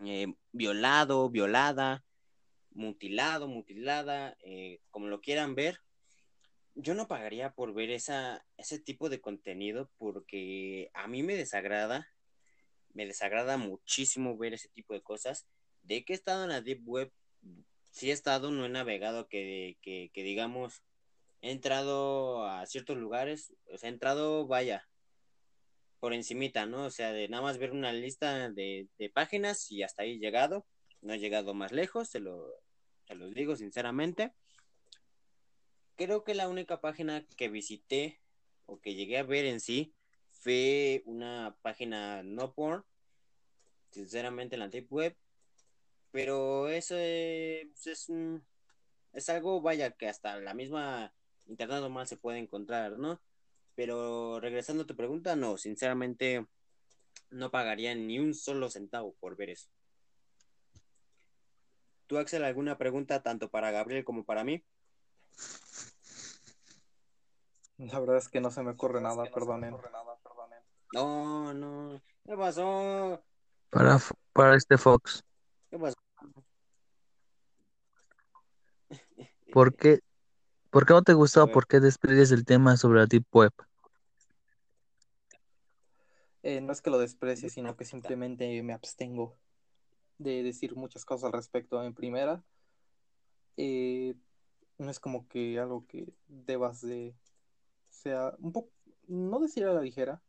eh, 0.05 0.35
violado, 0.53 1.31
violada, 1.31 2.05
mutilado, 2.71 3.49
mutilada, 3.49 4.37
eh, 4.41 4.81
como 4.91 5.07
lo 5.09 5.21
quieran 5.21 5.55
ver. 5.55 5.81
Yo 6.77 6.95
no 6.95 7.09
pagaría 7.09 7.53
por 7.53 7.75
ver 7.75 7.91
esa, 7.91 8.47
ese 8.57 8.79
tipo 8.79 9.09
de 9.09 9.21
contenido 9.21 9.91
porque 9.99 10.91
a 10.95 11.09
mí 11.09 11.23
me 11.23 11.35
desagrada 11.35 12.09
me 12.97 13.07
desagrada 13.07 13.59
muchísimo 13.59 14.37
ver 14.37 14.55
ese 14.55 14.69
tipo 14.71 14.95
de 14.95 15.03
cosas. 15.03 15.47
De 15.83 16.05
que 16.05 16.15
he 16.15 16.17
estado 16.17 16.45
en 16.45 16.49
la 16.49 16.63
Deep 16.63 16.83
Web, 16.89 17.13
sí 17.91 18.11
he 18.11 18.13
estado, 18.13 18.51
no 18.51 18.65
he 18.65 18.69
navegado 18.71 19.29
que, 19.29 19.77
que, 19.83 20.11
digamos, 20.15 20.83
he 21.43 21.53
entrado 21.53 22.45
a 22.47 22.67
ciertos 22.67 22.97
lugares, 22.97 23.55
o 23.73 23.77
sea, 23.77 23.91
he 23.91 23.93
entrado, 23.93 24.47
vaya, 24.47 24.89
por 26.01 26.15
encimita, 26.15 26.67
¿no? 26.67 26.87
O 26.87 26.91
sea, 26.91 27.13
de 27.13 27.29
nada 27.29 27.43
más 27.43 27.59
ver 27.59 27.73
una 27.73 27.93
lista 27.93 28.51
de, 28.51 28.89
páginas 29.13 29.71
y 29.71 29.83
hasta 29.83 30.03
ahí 30.03 30.13
he 30.13 30.19
llegado. 30.19 30.67
No 31.03 31.13
he 31.13 31.19
llegado 31.19 31.53
más 31.55 31.73
lejos, 31.73 32.09
se 32.09 32.21
lo, 32.21 32.51
digo 33.35 33.57
sinceramente. 33.57 34.33
Creo 35.97 36.25
que 36.25 36.35
la 36.35 36.49
única 36.49 36.81
página 36.81 37.27
que 37.37 37.49
visité 37.49 38.21
o 38.67 38.81
que 38.81 38.95
llegué 38.95 39.19
a 39.19 39.23
ver 39.23 39.47
en 39.47 39.61
sí 39.61 39.95
fue 40.31 41.03
una 41.07 41.57
página 41.63 42.23
no 42.23 42.53
porn, 42.53 42.85
sinceramente 43.91 44.57
en 44.57 44.61
la 44.61 44.69
deep 44.69 44.93
web, 44.93 45.17
pero 46.11 46.69
eso 46.69 46.97
es, 46.99 47.87
es, 47.87 48.13
es 49.13 49.29
algo, 49.31 49.61
vaya, 49.63 49.91
que 49.93 50.09
hasta 50.09 50.39
la 50.39 50.55
misma 50.55 51.15
internet 51.47 51.81
normal 51.81 52.07
se 52.07 52.17
puede 52.17 52.39
encontrar, 52.39 52.99
¿no? 52.99 53.21
Pero 53.75 54.39
regresando 54.41 54.83
a 54.83 54.87
tu 54.87 54.97
pregunta, 54.97 55.35
no, 55.35 55.57
sinceramente 55.57 56.47
no 57.31 57.51
pagaría 57.51 57.95
ni 57.95 58.19
un 58.19 58.35
solo 58.35 58.71
centavo 58.71 59.15
por 59.15 59.37
ver 59.37 59.51
eso. 59.51 59.69
¿Tú, 62.07 62.19
Axel, 62.19 62.45
alguna 62.45 62.79
pregunta 62.79 63.23
tanto 63.23 63.51
para 63.51 63.71
Gabriel 63.71 64.05
como 64.05 64.25
para 64.25 64.45
mí? 64.45 64.63
La 67.79 68.01
verdad 68.01 68.17
es 68.17 68.29
que 68.29 68.41
no 68.41 68.51
se 68.51 68.63
me 68.63 68.71
ocurre 68.71 69.01
nada, 69.01 69.25
perdonen. 69.25 69.77
No, 70.93 71.53
no. 71.53 72.01
¿Qué 72.25 72.37
pasó? 72.37 73.23
Para, 73.71 73.99
para 74.33 74.57
este 74.57 74.79
Fox. 74.79 75.23
¿Qué 75.71 75.79
pasó? 75.79 75.95
¿Por 79.53 79.75
qué, 79.75 80.01
¿Por 80.71 80.87
qué 80.87 80.93
no 80.95 81.03
te 81.03 81.13
gustó? 81.13 81.47
¿Por 81.49 81.67
qué 81.67 81.81
desprecies 81.81 82.31
el 82.33 82.45
tema 82.45 82.77
sobre 82.77 83.01
la 83.01 83.07
Deep 83.07 83.25
Web? 83.33 83.53
Eh, 86.43 86.61
no 86.61 86.73
es 86.73 86.81
que 86.81 86.91
lo 86.91 86.99
desprecie, 86.99 87.51
sino 87.51 87.77
que 87.77 87.85
simplemente 87.85 88.63
me 88.63 88.73
abstengo 88.73 89.37
de 90.19 90.43
decir 90.43 90.77
muchas 90.77 91.05
cosas 91.05 91.25
al 91.25 91.33
respecto. 91.33 91.83
En 91.83 91.95
primera, 91.95 92.43
eh, 93.57 94.15
no 94.79 94.91
es 94.91 95.01
como 95.01 95.29
que 95.29 95.59
algo 95.59 95.87
que 95.87 96.13
debas 96.29 96.81
de, 96.83 97.15
sea, 98.09 98.37
un 98.39 98.53
poco, 98.53 98.71
no 99.09 99.41
decir 99.41 99.65
a 99.65 99.73
la 99.73 99.81
ligera, 99.81 100.23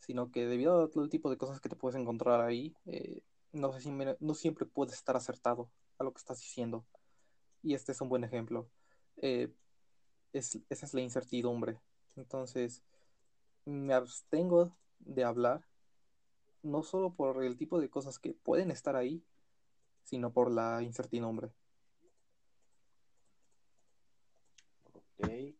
sino 0.00 0.32
que 0.32 0.46
debido 0.46 0.82
a 0.82 0.90
todo 0.90 1.04
el 1.04 1.10
tipo 1.10 1.30
de 1.30 1.36
cosas 1.36 1.60
que 1.60 1.68
te 1.68 1.76
puedes 1.76 1.98
encontrar 1.98 2.40
ahí, 2.40 2.74
eh, 2.86 3.22
no, 3.52 3.72
sé 3.72 3.80
si, 3.80 3.90
no 3.90 4.34
siempre 4.34 4.66
puedes 4.66 4.94
estar 4.94 5.16
acertado 5.16 5.70
a 5.98 6.04
lo 6.04 6.12
que 6.12 6.18
estás 6.18 6.40
diciendo. 6.40 6.84
Y 7.62 7.74
este 7.74 7.92
es 7.92 8.00
un 8.00 8.08
buen 8.08 8.24
ejemplo. 8.24 8.68
Eh, 9.18 9.52
es, 10.32 10.58
esa 10.68 10.86
es 10.86 10.94
la 10.94 11.00
incertidumbre. 11.00 11.78
Entonces, 12.16 12.82
me 13.64 13.94
abstengo 13.94 14.76
de 14.98 15.22
hablar 15.22 15.64
no 16.62 16.82
solo 16.82 17.14
por 17.14 17.44
el 17.44 17.56
tipo 17.56 17.80
de 17.80 17.88
cosas 17.88 18.18
que 18.18 18.34
pueden 18.34 18.72
estar 18.72 18.96
ahí, 18.96 19.22
sino 20.02 20.32
por 20.32 20.50
la 20.50 20.82
incertidumbre. 20.82 21.52
Ok. 25.18 25.59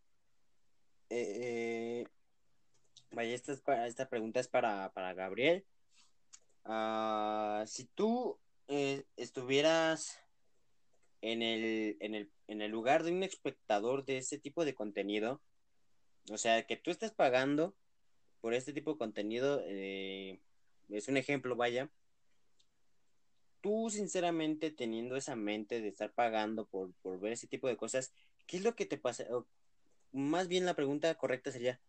Eh, 1.11 2.05
eh, 2.05 2.09
vaya, 3.11 3.35
esta, 3.35 3.87
esta 3.87 4.09
pregunta 4.09 4.39
es 4.39 4.47
para, 4.47 4.93
Gabriel. 5.15 5.67
Ah, 6.65 7.65
si 7.67 7.87
tú 7.87 8.39
eh, 8.69 9.05
estuvieras 9.17 10.21
en 11.21 11.43
el, 11.43 11.97
en, 11.99 12.15
el, 12.15 12.31
en 12.47 12.63
el 12.63 12.71
lugar 12.71 13.03
de 13.03 13.11
un 13.11 13.25
espectador 13.25 14.05
de 14.05 14.19
ese 14.19 14.39
tipo 14.39 14.65
de 14.65 14.75
contenido, 14.75 15.41
o 16.31 16.39
sea, 16.39 16.65
que 16.67 16.77
tú 16.77 16.93
estés 16.93 17.11
pagando 17.11 17.75
por 18.41 18.55
este 18.55 18.73
tipo 18.73 18.93
de 18.93 18.99
contenido, 18.99 19.61
es 19.67 21.09
un 21.09 21.17
ejemplo, 21.17 21.57
vaya. 21.57 21.91
Tú, 23.61 23.91
sinceramente, 23.91 24.71
teniendo 24.71 25.17
esa 25.17 25.35
mente 25.35 25.83
de 25.83 25.89
estar 25.89 26.13
pagando 26.13 26.67
por, 26.67 26.93
por 27.03 27.19
ver 27.21 27.33
ese 27.33 27.49
tipo 27.49 27.69
de 27.69 27.77
cosas, 27.77 28.13
¿qué 28.47 28.59
es 28.59 28.63
lo 28.63 28.75
que 28.75 28.87
te 28.87 28.97
pasa? 28.97 29.27
Más 30.13 30.49
bien 30.49 30.65
la 30.65 30.75
pregunta 30.75 31.15
correcta 31.15 31.53
sería, 31.53 31.81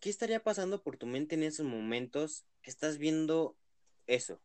¿qué 0.00 0.10
estaría 0.10 0.42
pasando 0.42 0.82
por 0.82 0.96
tu 0.96 1.06
mente 1.06 1.34
en 1.34 1.42
esos 1.42 1.66
momentos 1.66 2.44
que 2.62 2.70
estás 2.70 2.98
viendo 2.98 3.56
eso? 4.06 4.40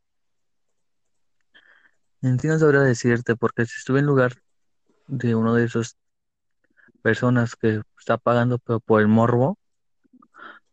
Entiendo 2.22 2.60
sabría 2.60 2.82
decirte, 2.82 3.36
porque 3.36 3.66
si 3.66 3.78
estuve 3.78 4.00
en 4.00 4.06
lugar 4.06 4.42
de 5.08 5.36
uno 5.36 5.54
de 5.54 5.66
esos 5.66 5.98
personas 7.02 7.56
que 7.56 7.82
está 8.00 8.18
pagando 8.18 8.60
pero 8.60 8.80
por 8.80 9.02
el 9.02 9.08
morbo, 9.08 9.58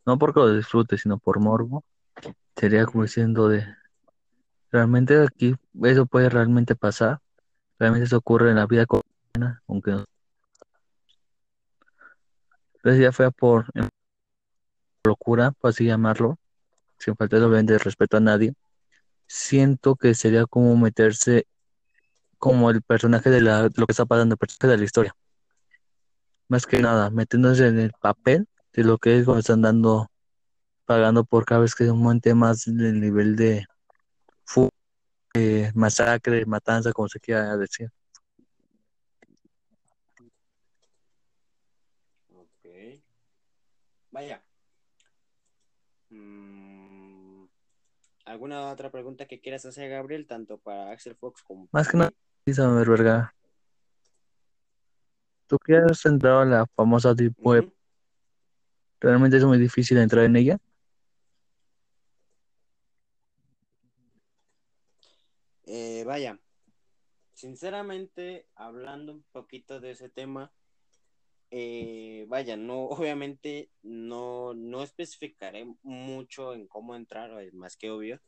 no 0.07 0.19
porque 0.19 0.41
lo 0.41 0.55
disfrute, 0.55 0.97
sino 0.97 1.19
por 1.19 1.41
morbo, 1.41 1.85
sería 2.57 2.87
como 2.87 3.03
diciendo 3.03 3.49
de, 3.49 3.67
realmente 4.71 5.23
aquí 5.23 5.55
eso 5.83 6.07
puede 6.07 6.29
realmente 6.29 6.77
pasar, 6.77 7.21
realmente 7.79 8.07
eso 8.07 8.19
ocurre 8.19 8.51
en 8.51 8.57
la 8.57 8.67
vida 8.67 8.87
cotidiana, 8.87 9.63
aunque 9.67 9.91
no. 9.91 10.10
Entonces 12.83 13.03
ya 13.03 13.13
fue 13.13 13.31
por 13.31 13.67
locura, 15.05 15.53
por 15.53 15.71
así 15.71 15.85
llamarlo, 15.85 16.39
sin 16.99 17.17
falta 17.17 17.39
de 17.39 17.79
respeto 17.79 18.17
a 18.17 18.21
nadie, 18.21 18.55
siento 19.27 19.97
que 19.97 20.15
sería 20.15 20.47
como 20.47 20.77
meterse 20.77 21.47
como 22.39 22.71
el 22.71 22.83
personaje 22.83 23.31
de, 23.31 23.43
la, 23.43 23.69
lo 23.75 23.87
que 23.87 23.93
está 23.93 24.07
pasando, 24.07 24.35
el 24.35 24.39
personaje 24.39 24.73
de 24.73 24.79
la 24.79 24.85
historia. 24.85 25.15
Más 26.49 26.67
que 26.67 26.81
nada, 26.81 27.11
metiéndose 27.11 27.69
en 27.69 27.79
el 27.79 27.93
papel 28.01 28.47
de 28.73 28.85
lo 28.85 28.99
que 28.99 29.19
es 29.19 29.25
cuando 29.25 29.41
están 29.41 29.63
dando, 29.63 30.09
pagando 30.87 31.25
por 31.25 31.45
cada 31.45 31.61
vez 31.61 31.75
que 31.75 31.85
aumente 31.87 32.35
más 32.35 32.67
el 32.67 33.01
nivel 33.01 33.37
de 33.37 33.67
eh, 35.35 35.71
masacre, 35.75 36.45
matanza, 36.47 36.93
como 36.93 37.09
se 37.09 37.21
quiera 37.21 37.57
decir. 37.57 37.91
Ok. 42.35 43.03
Vaya. 44.11 44.43
Mm, 46.11 47.45
¿Alguna 48.25 48.71
otra 48.71 48.91
pregunta 48.91 49.27
que 49.27 49.41
quieras 49.41 49.65
hacer, 49.65 49.91
Gabriel? 49.91 50.27
Tanto 50.27 50.59
para 50.59 50.91
Axel 50.91 51.17
Fox 51.17 51.43
como 51.43 51.69
Más 51.73 51.89
que 51.89 51.97
nada, 51.97 52.13
verga. 52.85 53.35
¿Tú 55.47 55.59
que 55.59 55.77
has 55.77 56.05
entrado 56.07 56.41
a 56.41 56.45
la 56.45 56.67
famosa 56.77 57.15
Deep 57.15 57.35
Web? 57.39 57.73
¿Realmente 59.01 59.37
es 59.37 59.45
muy 59.45 59.59
difícil 59.59 59.99
entrar 59.99 60.25
en 60.25 60.37
ella? 60.37 60.59
Eh, 65.65 66.05
vaya, 66.05 66.39
sinceramente, 67.35 68.47
hablando 68.55 69.13
un 69.13 69.25
poquito 69.33 69.81
de 69.81 69.93
ese 69.93 70.09
tema, 70.09 70.53
eh, 71.51 72.27
vaya, 72.29 72.57
no, 72.57 72.85
obviamente 72.85 73.71
no, 73.83 74.55
no 74.55 74.83
especificaré 74.83 75.67
mucho 75.83 76.55
en 76.55 76.69
cómo 76.69 76.95
entrar, 76.95 77.31
es 77.43 77.53
más 77.55 77.77
que 77.77 77.91
obvio, 77.91 78.21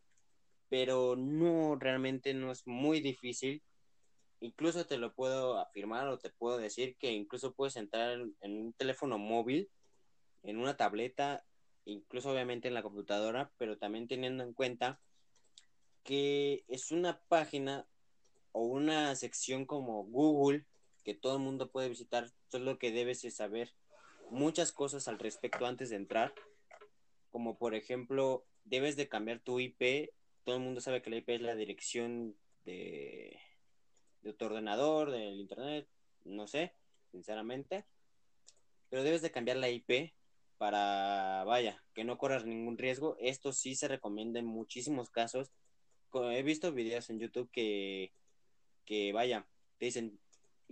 pero 0.69 1.17
no, 1.17 1.77
realmente 1.77 2.35
no 2.35 2.51
es 2.51 2.67
muy 2.67 3.01
difícil. 3.01 3.63
Incluso 4.41 4.87
te 4.87 4.99
lo 4.99 5.15
puedo 5.15 5.59
afirmar 5.59 6.09
o 6.09 6.19
te 6.19 6.31
puedo 6.31 6.59
decir 6.59 6.97
que 6.99 7.13
incluso 7.13 7.55
puedes 7.55 7.77
entrar 7.77 8.19
en 8.41 8.57
un 8.61 8.73
teléfono 8.73 9.19
móvil, 9.19 9.71
en 10.43 10.59
una 10.59 10.77
tableta, 10.77 11.45
incluso 11.85 12.33
obviamente 12.33 12.69
en 12.69 12.75
la 12.75 12.83
computadora, 12.83 13.53
pero 13.59 13.79
también 13.79 14.09
teniendo 14.09 14.43
en 14.43 14.53
cuenta 14.53 15.01
que 16.03 16.65
es 16.69 16.91
una 16.91 17.21
página 17.29 17.87
o 18.51 18.65
una 18.65 19.15
sección 19.15 19.65
como 19.65 20.05
Google 20.05 20.67
que 21.05 21.15
todo 21.15 21.37
el 21.37 21.43
mundo 21.43 21.71
puede 21.71 21.89
visitar, 21.89 22.31
solo 22.49 22.79
que 22.79 22.93
debes 22.93 23.21
saber 23.35 23.73
muchas 24.31 24.73
cosas 24.73 25.09
al 25.09 25.19
respecto 25.19 25.67
antes 25.67 25.91
de 25.91 25.97
entrar, 25.97 26.35
como 27.31 27.59
por 27.59 27.75
ejemplo, 27.75 28.47
debes 28.65 28.97
de 28.97 29.09
cambiar 29.09 29.41
tu 29.41 29.61
IP, 29.61 30.11
todo 30.45 30.57
el 30.57 30.63
mundo 30.63 30.81
sabe 30.81 31.03
que 31.03 31.11
la 31.11 31.17
IP 31.17 31.31
es 31.31 31.41
la 31.43 31.55
dirección 31.55 32.37
de, 32.65 33.39
de 34.23 34.33
tu 34.33 34.45
ordenador, 34.45 35.11
del 35.11 35.41
internet, 35.41 35.89
no 36.25 36.47
sé, 36.47 36.75
sinceramente, 37.11 37.85
pero 38.89 39.03
debes 39.03 39.23
de 39.23 39.31
cambiar 39.31 39.57
la 39.57 39.71
IP 39.71 40.13
para, 40.59 41.43
vaya, 41.45 41.83
que 41.95 42.05
no 42.05 42.19
corras 42.19 42.45
ningún 42.45 42.79
riesgo. 42.79 43.17
Esto 43.19 43.53
sí 43.53 43.75
se 43.75 43.89
recomienda 43.89 44.39
en 44.39 44.47
muchísimos 44.47 45.11
casos. 45.11 45.51
He 46.15 46.43
visto 46.43 46.73
videos 46.73 47.11
en 47.11 47.19
YouTube 47.19 47.51
que, 47.51 48.13
que 48.85 49.13
vaya, 49.13 49.49
te 49.79 49.87
dicen 49.87 50.21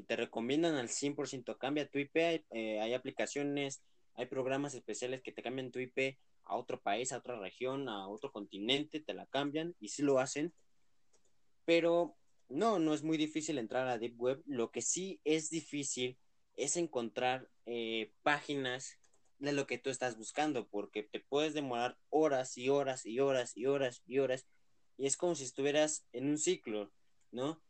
y 0.01 0.03
te 0.05 0.17
recomiendan 0.17 0.77
al 0.77 0.89
100%, 0.89 1.59
cambia 1.59 1.89
tu 1.89 1.99
IP, 1.99 2.17
eh, 2.51 2.81
hay, 2.81 2.95
aplicaciones, 2.95 3.83
hay 4.15 4.27
programas 4.27 4.75
especiales 4.75 5.23
que 5.23 5.33
te 5.33 5.43
cambian 5.43 5.71
tu 5.71 5.79
IP 5.79 6.19
a 6.45 6.57
otro 6.57 6.81
país, 6.81 7.13
a 7.13 7.19
otra 7.19 7.39
región, 7.39 7.89
a 7.89 8.09
otro 8.09 8.33
continente, 8.33 9.01
te 9.01 9.15
la 9.15 9.27
cambian 9.27 9.75
y 9.79 9.89
sí 9.89 10.03
lo 10.03 10.19
hacen, 10.19 10.55
pero 11.65 12.17
no, 12.49 12.79
no 12.79 12.95
es 12.95 13.03
muy 13.03 13.19
difícil 13.19 13.59
entrar 13.59 13.87
a 13.89 13.99
Deep 13.99 14.21
Web, 14.21 14.43
lo 14.47 14.71
que 14.71 14.83
sí 14.83 15.21
es 15.25 15.51
difícil 15.51 16.19
es 16.57 16.77
encontrar 16.77 17.49
eh, 17.67 18.13
páginas 18.23 18.99
de 19.39 19.53
lo 19.53 19.67
que 19.67 19.79
tú 19.79 19.91
estás 19.91 20.17
buscando, 20.17 20.67
porque 20.67 21.03
te 21.03 21.21
puedes 21.21 21.55
demorar 21.55 21.99
horas 22.09 22.57
y 22.57 22.69
horas 22.69 23.07
y 23.07 23.21
horas 23.21 23.57
y 23.57 23.67
horas 23.67 24.03
y 24.07 24.19
horas 24.19 24.47
y 24.97 25.07
es 25.07 25.17
como 25.17 25.35
si 25.35 25.45
estuvieras 25.45 26.07
en 26.13 26.29
un 26.29 26.37
ciclo, 26.37 26.93
¿no? 27.31 27.63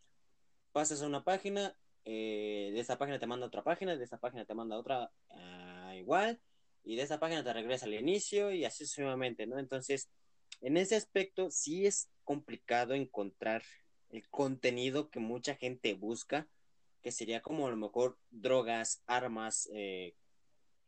Pasas 0.73 1.01
a 1.01 1.07
una 1.07 1.23
página, 1.23 1.77
eh, 2.13 2.71
de 2.73 2.81
esa 2.81 2.99
página 2.99 3.19
te 3.19 3.27
manda 3.27 3.47
otra 3.47 3.63
página, 3.63 3.97
de 3.97 4.05
esa 4.05 4.19
página 4.19 4.45
te 4.45 4.55
manda 4.55 4.77
otra 4.77 5.11
ah, 5.31 5.95
igual, 5.95 6.41
y 6.83 6.97
de 6.97 7.03
esa 7.03 7.21
página 7.21 7.45
te 7.45 7.53
regresa 7.53 7.87
al 7.87 7.95
inicio 7.95 8.53
y 8.53 8.65
así 8.65 8.85
sucesivamente, 8.85 9.47
¿no? 9.47 9.59
Entonces, 9.59 10.11
en 10.61 10.77
ese 10.77 10.97
aspecto 10.97 11.51
sí 11.51 11.87
es 11.87 12.11
complicado 12.25 12.95
encontrar 12.95 13.63
el 14.11 14.29
contenido 14.29 15.11
que 15.11 15.21
mucha 15.21 15.55
gente 15.55 15.95
busca, 15.95 16.49
que 17.03 17.13
sería 17.13 17.43
como 17.43 17.69
a 17.69 17.71
lo 17.71 17.77
mejor 17.77 18.19
drogas, 18.31 19.03
armas, 19.07 19.69
eh, 19.73 20.15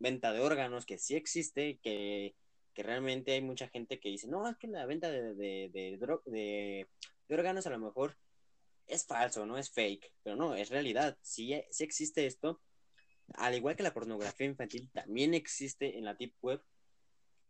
venta 0.00 0.32
de 0.32 0.40
órganos, 0.40 0.86
que 0.86 0.98
sí 0.98 1.14
existe, 1.14 1.78
que 1.82 2.34
que 2.72 2.82
realmente 2.82 3.32
hay 3.32 3.42
mucha 3.42 3.68
gente 3.68 4.00
que 4.00 4.08
dice, 4.08 4.28
no, 4.28 4.48
es 4.48 4.56
que 4.56 4.66
la 4.66 4.86
venta 4.86 5.10
de, 5.10 5.34
de, 5.34 5.70
de, 5.70 6.88
órganos 7.28 7.66
a 7.66 7.70
lo 7.70 7.78
mejor 7.78 8.16
es 8.86 9.06
falso, 9.06 9.46
no 9.46 9.58
es 9.58 9.70
fake, 9.70 10.12
pero 10.22 10.36
no, 10.36 10.54
es 10.54 10.70
realidad, 10.70 11.16
sí, 11.22 11.54
sí 11.70 11.84
existe 11.84 12.26
esto, 12.26 12.60
al 13.34 13.54
igual 13.54 13.76
que 13.76 13.82
la 13.82 13.94
pornografía 13.94 14.46
infantil, 14.46 14.90
también 14.92 15.34
existe 15.34 15.98
en 15.98 16.04
la 16.04 16.14
Deep 16.14 16.34
Web. 16.42 16.62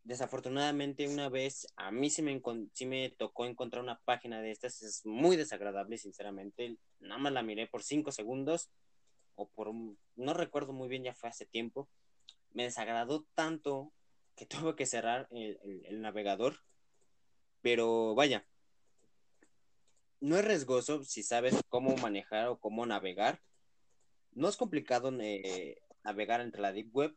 Desafortunadamente, 0.05 1.09
una 1.09 1.28
vez 1.28 1.66
a 1.76 1.91
mí 1.91 2.11
sí 2.11 2.22
me, 2.22 2.41
sí 2.72 2.87
me 2.87 3.11
tocó 3.11 3.47
encontrar 3.47 3.83
una 3.83 4.01
página 4.01 4.41
de 4.41 4.51
estas, 4.51 4.83
es 4.83 5.07
muy 5.07 5.37
desagradable, 5.37 5.99
sinceramente. 5.99 6.76
Nada 7.01 7.18
más 7.18 7.33
la 7.33 7.43
miré 7.43 7.66
por 7.66 7.83
cinco 7.83 8.11
segundos, 8.11 8.70
o 9.35 9.49
por, 9.49 9.72
no 9.72 10.35
recuerdo 10.35 10.72
muy 10.72 10.89
bien, 10.89 11.05
ya 11.05 11.14
fue 11.14 11.28
hace 11.28 11.47
tiempo. 11.47 11.89
Me 12.53 12.64
desagradó 12.64 13.26
tanto 13.35 13.93
que 14.37 14.47
tuvo 14.70 14.76
que 14.76 14.87
cerrar 14.87 15.28
el, 15.30 16.01
navegador. 16.01 16.57
Pero 17.61 18.14
vaya, 18.14 18.45
no 20.23 20.39
es 20.39 20.45
riesgoso 20.45 21.03
si 21.03 21.25
sabes 21.25 21.61
cómo 21.68 21.97
manejar 21.97 22.47
o 22.47 22.61
cómo 22.61 22.87
navegar. 22.87 23.43
No 24.31 24.49
es 24.49 24.57
complicado 24.57 25.12
eh, 25.20 25.83
navegar 26.05 26.41
entre 26.41 26.62
la 26.62 26.73
Deep 26.73 26.95
Web, 26.95 27.16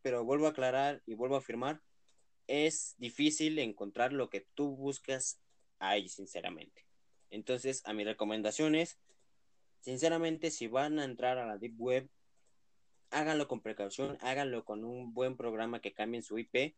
pero 0.00 0.24
vuelvo 0.24 0.46
a 0.46 0.50
aclarar 0.50 1.02
y 1.04 1.12
vuelvo 1.12 1.34
a 1.34 1.40
afirmar, 1.40 1.82
es 2.46 2.94
difícil 2.96 3.58
encontrar 3.58 4.14
lo 4.14 4.30
que 4.30 4.46
tú 4.54 4.74
buscas 4.76 5.42
ahí, 5.78 6.08
sinceramente. 6.08 6.86
Entonces, 7.28 7.82
a 7.84 7.92
mi 7.92 8.02
recomendación 8.02 8.74
es, 8.74 8.98
sinceramente, 9.80 10.50
si 10.50 10.68
van 10.68 10.98
a 10.98 11.04
entrar 11.04 11.36
a 11.36 11.46
la 11.46 11.58
Deep 11.58 11.78
Web, 11.78 12.08
háganlo 13.10 13.46
con 13.46 13.60
precaución, 13.60 14.16
háganlo 14.22 14.64
con 14.64 14.86
un 14.86 15.12
buen 15.12 15.36
programa 15.36 15.82
que 15.82 15.92
cambien 15.92 16.22
su 16.22 16.38
IP. 16.38 16.74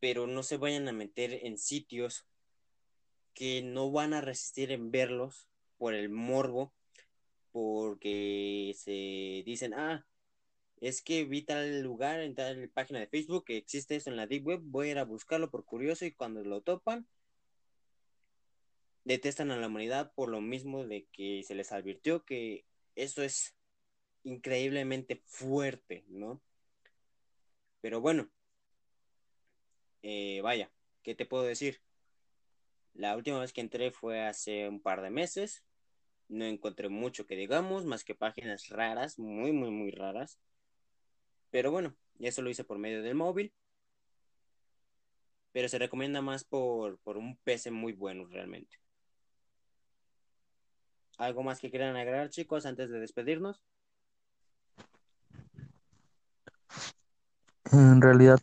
pero 0.00 0.26
no 0.26 0.42
se 0.42 0.56
vayan 0.56 0.88
a 0.88 0.92
meter 0.92 1.44
en 1.44 1.58
sitios 1.58 2.28
que 3.38 3.62
no 3.62 3.92
van 3.92 4.14
a 4.14 4.20
resistir 4.20 4.72
en 4.72 4.90
verlos 4.90 5.46
por 5.76 5.94
el 5.94 6.08
morbo, 6.08 6.74
porque 7.52 8.74
se 8.76 9.44
dicen, 9.46 9.74
ah, 9.74 10.04
es 10.80 11.02
que 11.02 11.24
vi 11.24 11.42
tal 11.42 11.82
lugar 11.82 12.18
en 12.20 12.34
tal 12.34 12.68
página 12.70 12.98
de 12.98 13.06
Facebook 13.06 13.44
que 13.44 13.56
existe 13.56 13.94
eso 13.94 14.10
en 14.10 14.16
la 14.16 14.26
Deep 14.26 14.44
Web, 14.44 14.60
voy 14.64 14.88
a 14.88 14.90
ir 14.90 14.98
a 14.98 15.04
buscarlo 15.04 15.52
por 15.52 15.64
curioso 15.64 16.04
y 16.04 16.10
cuando 16.10 16.42
lo 16.42 16.62
topan, 16.62 17.06
detestan 19.04 19.52
a 19.52 19.56
la 19.56 19.68
humanidad 19.68 20.12
por 20.16 20.30
lo 20.30 20.40
mismo 20.40 20.84
de 20.84 21.06
que 21.12 21.44
se 21.44 21.54
les 21.54 21.70
advirtió 21.70 22.24
que 22.24 22.66
eso 22.96 23.22
es 23.22 23.54
increíblemente 24.24 25.22
fuerte, 25.26 26.04
¿no? 26.08 26.42
Pero 27.82 28.00
bueno, 28.00 28.28
eh, 30.02 30.40
vaya, 30.42 30.72
¿qué 31.04 31.14
te 31.14 31.24
puedo 31.24 31.44
decir? 31.44 31.80
La 32.98 33.16
última 33.16 33.38
vez 33.38 33.52
que 33.52 33.60
entré 33.60 33.92
fue 33.92 34.26
hace 34.26 34.68
un 34.68 34.80
par 34.80 35.02
de 35.02 35.10
meses. 35.10 35.62
No 36.26 36.44
encontré 36.44 36.88
mucho 36.88 37.26
que 37.26 37.36
digamos, 37.36 37.84
más 37.84 38.02
que 38.02 38.16
páginas 38.16 38.70
raras, 38.70 39.20
muy, 39.20 39.52
muy, 39.52 39.70
muy 39.70 39.92
raras. 39.92 40.40
Pero 41.52 41.70
bueno, 41.70 41.94
eso 42.18 42.42
lo 42.42 42.50
hice 42.50 42.64
por 42.64 42.78
medio 42.78 43.00
del 43.04 43.14
móvil. 43.14 43.54
Pero 45.52 45.68
se 45.68 45.78
recomienda 45.78 46.22
más 46.22 46.42
por, 46.42 46.98
por 46.98 47.18
un 47.18 47.36
PC 47.36 47.70
muy 47.70 47.92
bueno 47.92 48.26
realmente. 48.26 48.80
¿Algo 51.18 51.44
más 51.44 51.60
que 51.60 51.70
quieran 51.70 51.94
agregar, 51.94 52.30
chicos, 52.30 52.66
antes 52.66 52.90
de 52.90 52.98
despedirnos? 52.98 53.62
En 57.70 58.02
realidad. 58.02 58.40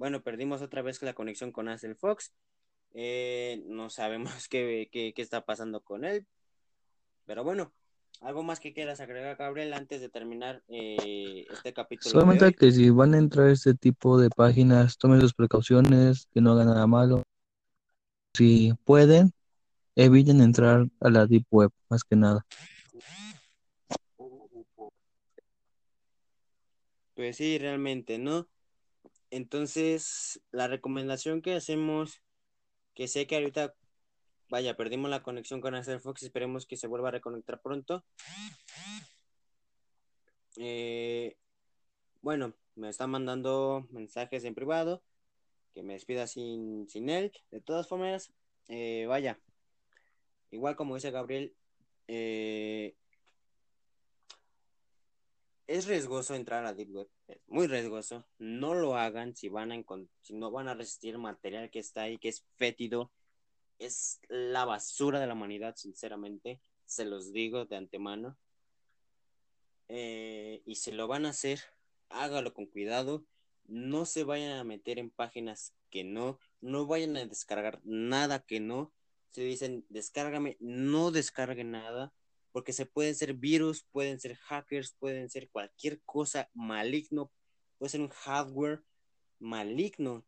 Bueno, 0.00 0.22
perdimos 0.22 0.62
otra 0.62 0.80
vez 0.80 1.02
la 1.02 1.12
conexión 1.12 1.52
con 1.52 1.68
Ansel 1.68 1.94
Fox. 1.94 2.32
Eh, 2.94 3.62
no 3.66 3.90
sabemos 3.90 4.32
qué, 4.48 4.88
qué, 4.90 5.12
qué, 5.14 5.20
está 5.20 5.44
pasando 5.44 5.82
con 5.82 6.06
él. 6.06 6.26
Pero 7.26 7.44
bueno, 7.44 7.74
¿algo 8.22 8.42
más 8.42 8.60
que 8.60 8.72
quieras 8.72 9.00
agregar, 9.00 9.36
Gabriel, 9.36 9.74
antes 9.74 10.00
de 10.00 10.08
terminar 10.08 10.62
eh, 10.68 11.44
este 11.52 11.74
capítulo? 11.74 12.12
Solamente 12.12 12.54
que 12.54 12.72
si 12.72 12.88
van 12.88 13.12
a 13.12 13.18
entrar 13.18 13.48
a 13.48 13.52
este 13.52 13.74
tipo 13.74 14.18
de 14.18 14.30
páginas, 14.30 14.96
tomen 14.96 15.20
sus 15.20 15.34
precauciones, 15.34 16.28
que 16.32 16.40
no 16.40 16.52
hagan 16.52 16.68
nada 16.68 16.86
malo 16.86 17.22
si 18.32 18.72
pueden, 18.84 19.32
eviten 19.96 20.40
entrar 20.40 20.86
a 21.00 21.10
la 21.10 21.26
Deep 21.26 21.44
Web, 21.50 21.72
más 21.90 22.04
que 22.04 22.16
nada. 22.16 22.46
Pues 27.14 27.36
sí, 27.36 27.58
realmente, 27.58 28.18
¿no? 28.18 28.48
Entonces, 29.30 30.40
la 30.50 30.66
recomendación 30.68 31.42
que 31.42 31.54
hacemos, 31.54 32.20
que 32.94 33.08
sé 33.08 33.26
que 33.26 33.36
ahorita, 33.36 33.74
vaya, 34.48 34.76
perdimos 34.76 35.10
la 35.10 35.22
conexión 35.22 35.60
con 35.60 35.74
Axel 35.74 36.00
Fox, 36.00 36.22
esperemos 36.22 36.66
que 36.66 36.76
se 36.76 36.88
vuelva 36.88 37.08
a 37.08 37.12
reconectar 37.12 37.60
pronto. 37.62 38.04
Eh, 40.56 41.36
bueno, 42.22 42.54
me 42.74 42.88
están 42.88 43.10
mandando 43.10 43.86
mensajes 43.90 44.44
en 44.44 44.54
privado 44.54 45.02
que 45.74 45.82
me 45.82 45.94
despida 45.94 46.26
sin, 46.26 46.88
sin 46.88 47.08
él. 47.08 47.32
De 47.50 47.60
todas 47.60 47.88
formas, 47.88 48.32
eh, 48.68 49.06
vaya, 49.08 49.38
igual 50.50 50.76
como 50.76 50.96
dice 50.96 51.10
Gabriel, 51.10 51.54
eh, 52.08 52.96
es 55.70 55.86
riesgoso 55.86 56.34
entrar 56.34 56.64
a 56.64 56.74
Deep 56.74 56.90
Web, 56.90 57.08
es 57.28 57.40
muy 57.46 57.66
riesgoso. 57.66 58.26
No 58.38 58.74
lo 58.74 58.96
hagan 58.96 59.34
si 59.34 59.48
van 59.48 59.72
a 59.72 59.82
si 60.20 60.34
no 60.34 60.50
van 60.50 60.68
a 60.68 60.74
resistir 60.74 61.18
material 61.18 61.70
que 61.70 61.78
está 61.78 62.02
ahí, 62.02 62.18
que 62.18 62.28
es 62.28 62.44
fétido. 62.56 63.12
Es 63.78 64.20
la 64.28 64.64
basura 64.64 65.20
de 65.20 65.26
la 65.26 65.34
humanidad, 65.34 65.76
sinceramente. 65.76 66.60
Se 66.84 67.04
los 67.04 67.32
digo 67.32 67.64
de 67.64 67.76
antemano. 67.76 68.36
Eh, 69.88 70.62
y 70.66 70.74
si 70.76 70.92
lo 70.92 71.06
van 71.08 71.26
a 71.26 71.30
hacer, 71.30 71.60
hágalo 72.08 72.52
con 72.52 72.66
cuidado 72.66 73.24
no 73.70 74.04
se 74.04 74.24
vayan 74.24 74.58
a 74.58 74.64
meter 74.64 74.98
en 74.98 75.10
páginas 75.10 75.74
que 75.90 76.02
no, 76.04 76.38
no 76.60 76.86
vayan 76.86 77.16
a 77.16 77.24
descargar 77.24 77.80
nada 77.84 78.40
que 78.40 78.60
no. 78.60 78.92
Si 79.30 79.42
dicen 79.44 79.86
descárgame, 79.88 80.56
no 80.58 81.12
descarguen 81.12 81.70
nada, 81.70 82.12
porque 82.52 82.72
se 82.72 82.86
pueden 82.86 83.14
ser 83.14 83.34
virus, 83.34 83.84
pueden 83.92 84.20
ser 84.20 84.36
hackers, 84.36 84.94
pueden 84.98 85.30
ser 85.30 85.48
cualquier 85.50 86.00
cosa 86.02 86.50
maligno, 86.54 87.30
puede 87.78 87.90
ser 87.90 88.00
un 88.00 88.08
hardware 88.08 88.82
maligno, 89.38 90.24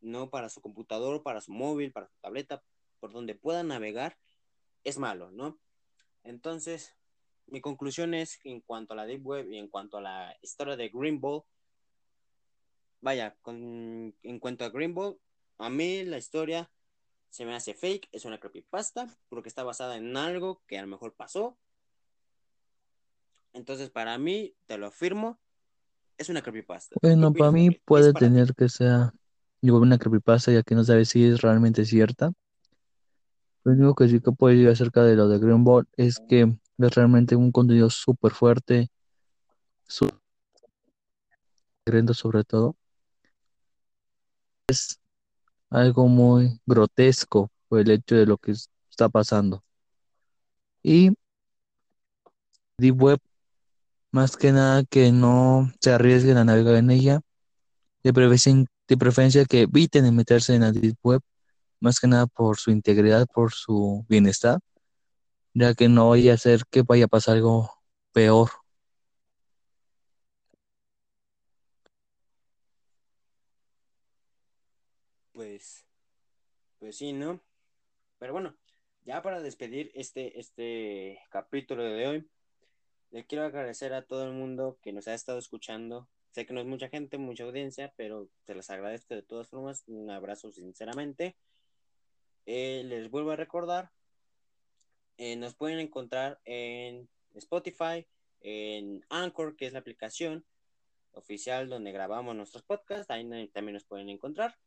no 0.00 0.30
para 0.30 0.48
su 0.48 0.60
computador, 0.60 1.22
para 1.22 1.40
su 1.40 1.52
móvil, 1.52 1.92
para 1.92 2.08
su 2.08 2.14
tableta, 2.20 2.62
por 2.98 3.12
donde 3.12 3.34
puedan 3.34 3.68
navegar, 3.68 4.18
es 4.84 4.98
malo, 4.98 5.30
¿no? 5.30 5.58
Entonces, 6.24 6.96
mi 7.46 7.60
conclusión 7.60 8.14
es 8.14 8.38
en 8.44 8.60
cuanto 8.60 8.94
a 8.94 8.96
la 8.96 9.06
Deep 9.06 9.26
Web 9.26 9.50
y 9.50 9.58
en 9.58 9.68
cuanto 9.68 9.98
a 9.98 10.00
la 10.00 10.36
historia 10.42 10.76
de 10.76 10.88
Green 10.88 11.20
Ball, 11.20 11.42
vaya, 13.00 13.36
con, 13.42 14.14
en 14.22 14.38
cuanto 14.38 14.64
a 14.64 14.70
Green 14.70 14.94
a 15.58 15.68
mí 15.68 16.04
la 16.04 16.18
historia 16.18 16.70
se 17.30 17.44
me 17.44 17.54
hace 17.54 17.74
fake, 17.74 18.08
es 18.12 18.24
una 18.24 18.38
creepypasta, 18.38 19.08
porque 19.28 19.48
está 19.48 19.62
basada 19.62 19.96
en 19.96 20.16
algo 20.16 20.62
que 20.66 20.78
a 20.78 20.82
lo 20.82 20.88
mejor 20.88 21.14
pasó. 21.14 21.56
Entonces, 23.52 23.90
para 23.90 24.18
mí, 24.18 24.54
te 24.66 24.78
lo 24.78 24.86
afirmo, 24.86 25.38
es 26.18 26.28
una 26.28 26.42
creepypasta. 26.42 26.96
Bueno, 27.00 27.32
para 27.32 27.50
mí 27.52 27.70
puede 27.70 28.12
tener 28.12 28.54
que 28.54 28.68
sea 28.68 29.12
una 29.62 29.98
creepypasta, 29.98 30.52
ya 30.52 30.62
que 30.62 30.74
no 30.74 30.84
sabes 30.84 31.08
si 31.08 31.24
es 31.24 31.40
realmente 31.40 31.84
cierta. 31.84 32.32
Lo 33.64 33.72
único 33.72 33.94
que 33.94 34.08
sí 34.08 34.20
que 34.20 34.32
puedo 34.32 34.54
decir 34.54 34.68
acerca 34.68 35.04
de 35.04 35.16
lo 35.16 35.28
de 35.28 35.38
Green 35.38 35.64
es 35.96 36.18
que 36.18 36.42
es 36.78 36.94
realmente 36.94 37.36
un 37.36 37.52
contenido 37.52 37.90
súper 37.90 38.32
fuerte, 38.32 38.88
súper 39.86 40.20
sobre 42.14 42.44
todo 42.44 42.76
es 44.68 44.99
algo 45.70 46.08
muy 46.08 46.60
grotesco 46.66 47.50
por 47.68 47.80
el 47.80 47.90
hecho 47.92 48.16
de 48.16 48.26
lo 48.26 48.38
que 48.38 48.52
está 48.52 49.08
pasando. 49.08 49.64
Y 50.82 51.10
Deep 52.78 53.00
Web, 53.02 53.20
más 54.12 54.36
que 54.36 54.52
nada 54.52 54.84
que 54.84 55.12
no 55.12 55.72
se 55.80 55.92
arriesguen 55.92 56.36
a 56.38 56.44
navegar 56.44 56.76
en 56.76 56.90
ella, 56.90 57.20
de 58.02 58.12
preferencia, 58.12 58.66
de 58.88 58.96
preferencia 58.96 59.44
que 59.44 59.62
eviten 59.62 60.14
meterse 60.14 60.54
en 60.54 60.62
la 60.62 60.72
Deep 60.72 60.96
Web, 61.02 61.22
más 61.80 62.00
que 62.00 62.08
nada 62.08 62.26
por 62.26 62.58
su 62.58 62.70
integridad, 62.70 63.26
por 63.32 63.52
su 63.52 64.04
bienestar, 64.08 64.60
ya 65.54 65.74
que 65.74 65.88
no 65.88 66.10
vaya 66.10 66.32
a 66.32 66.34
hacer 66.36 66.62
que 66.70 66.82
vaya 66.82 67.06
a 67.06 67.08
pasar 67.08 67.36
algo 67.36 67.70
peor 68.12 68.50
pues, 75.40 75.86
pues 76.90 76.98
sí, 76.98 77.12
¿no? 77.12 77.40
Pero 78.18 78.32
bueno, 78.32 78.56
ya 79.04 79.22
para 79.22 79.40
despedir 79.40 79.92
este, 79.94 80.40
este 80.40 81.20
capítulo 81.30 81.84
de 81.84 82.08
hoy, 82.08 82.30
le 83.12 83.24
quiero 83.26 83.44
agradecer 83.44 83.94
a 83.94 84.02
todo 84.02 84.24
el 84.24 84.32
mundo 84.32 84.76
que 84.82 84.92
nos 84.92 85.06
ha 85.06 85.14
estado 85.14 85.38
escuchando. 85.38 86.08
Sé 86.32 86.46
que 86.46 86.52
no 86.52 86.58
es 86.58 86.66
mucha 86.66 86.88
gente, 86.88 87.16
mucha 87.16 87.44
audiencia, 87.44 87.94
pero 87.96 88.28
se 88.44 88.56
les 88.56 88.68
agradezco 88.70 89.14
de 89.14 89.22
todas 89.22 89.48
formas. 89.48 89.84
Un 89.86 90.10
abrazo 90.10 90.50
sinceramente. 90.50 91.36
Eh, 92.44 92.82
les 92.84 93.08
vuelvo 93.08 93.30
a 93.30 93.36
recordar, 93.36 93.92
eh, 95.16 95.36
nos 95.36 95.54
pueden 95.54 95.78
encontrar 95.78 96.40
en 96.44 97.08
Spotify, 97.34 98.04
en 98.40 99.06
Anchor, 99.10 99.54
que 99.54 99.66
es 99.66 99.72
la 99.74 99.78
aplicación 99.78 100.44
oficial 101.12 101.68
donde 101.68 101.92
grabamos 101.92 102.34
nuestros 102.34 102.64
podcasts. 102.64 103.12
Ahí 103.12 103.22
también 103.52 103.74
nos 103.74 103.84
pueden 103.84 104.08
encontrar. 104.08 104.58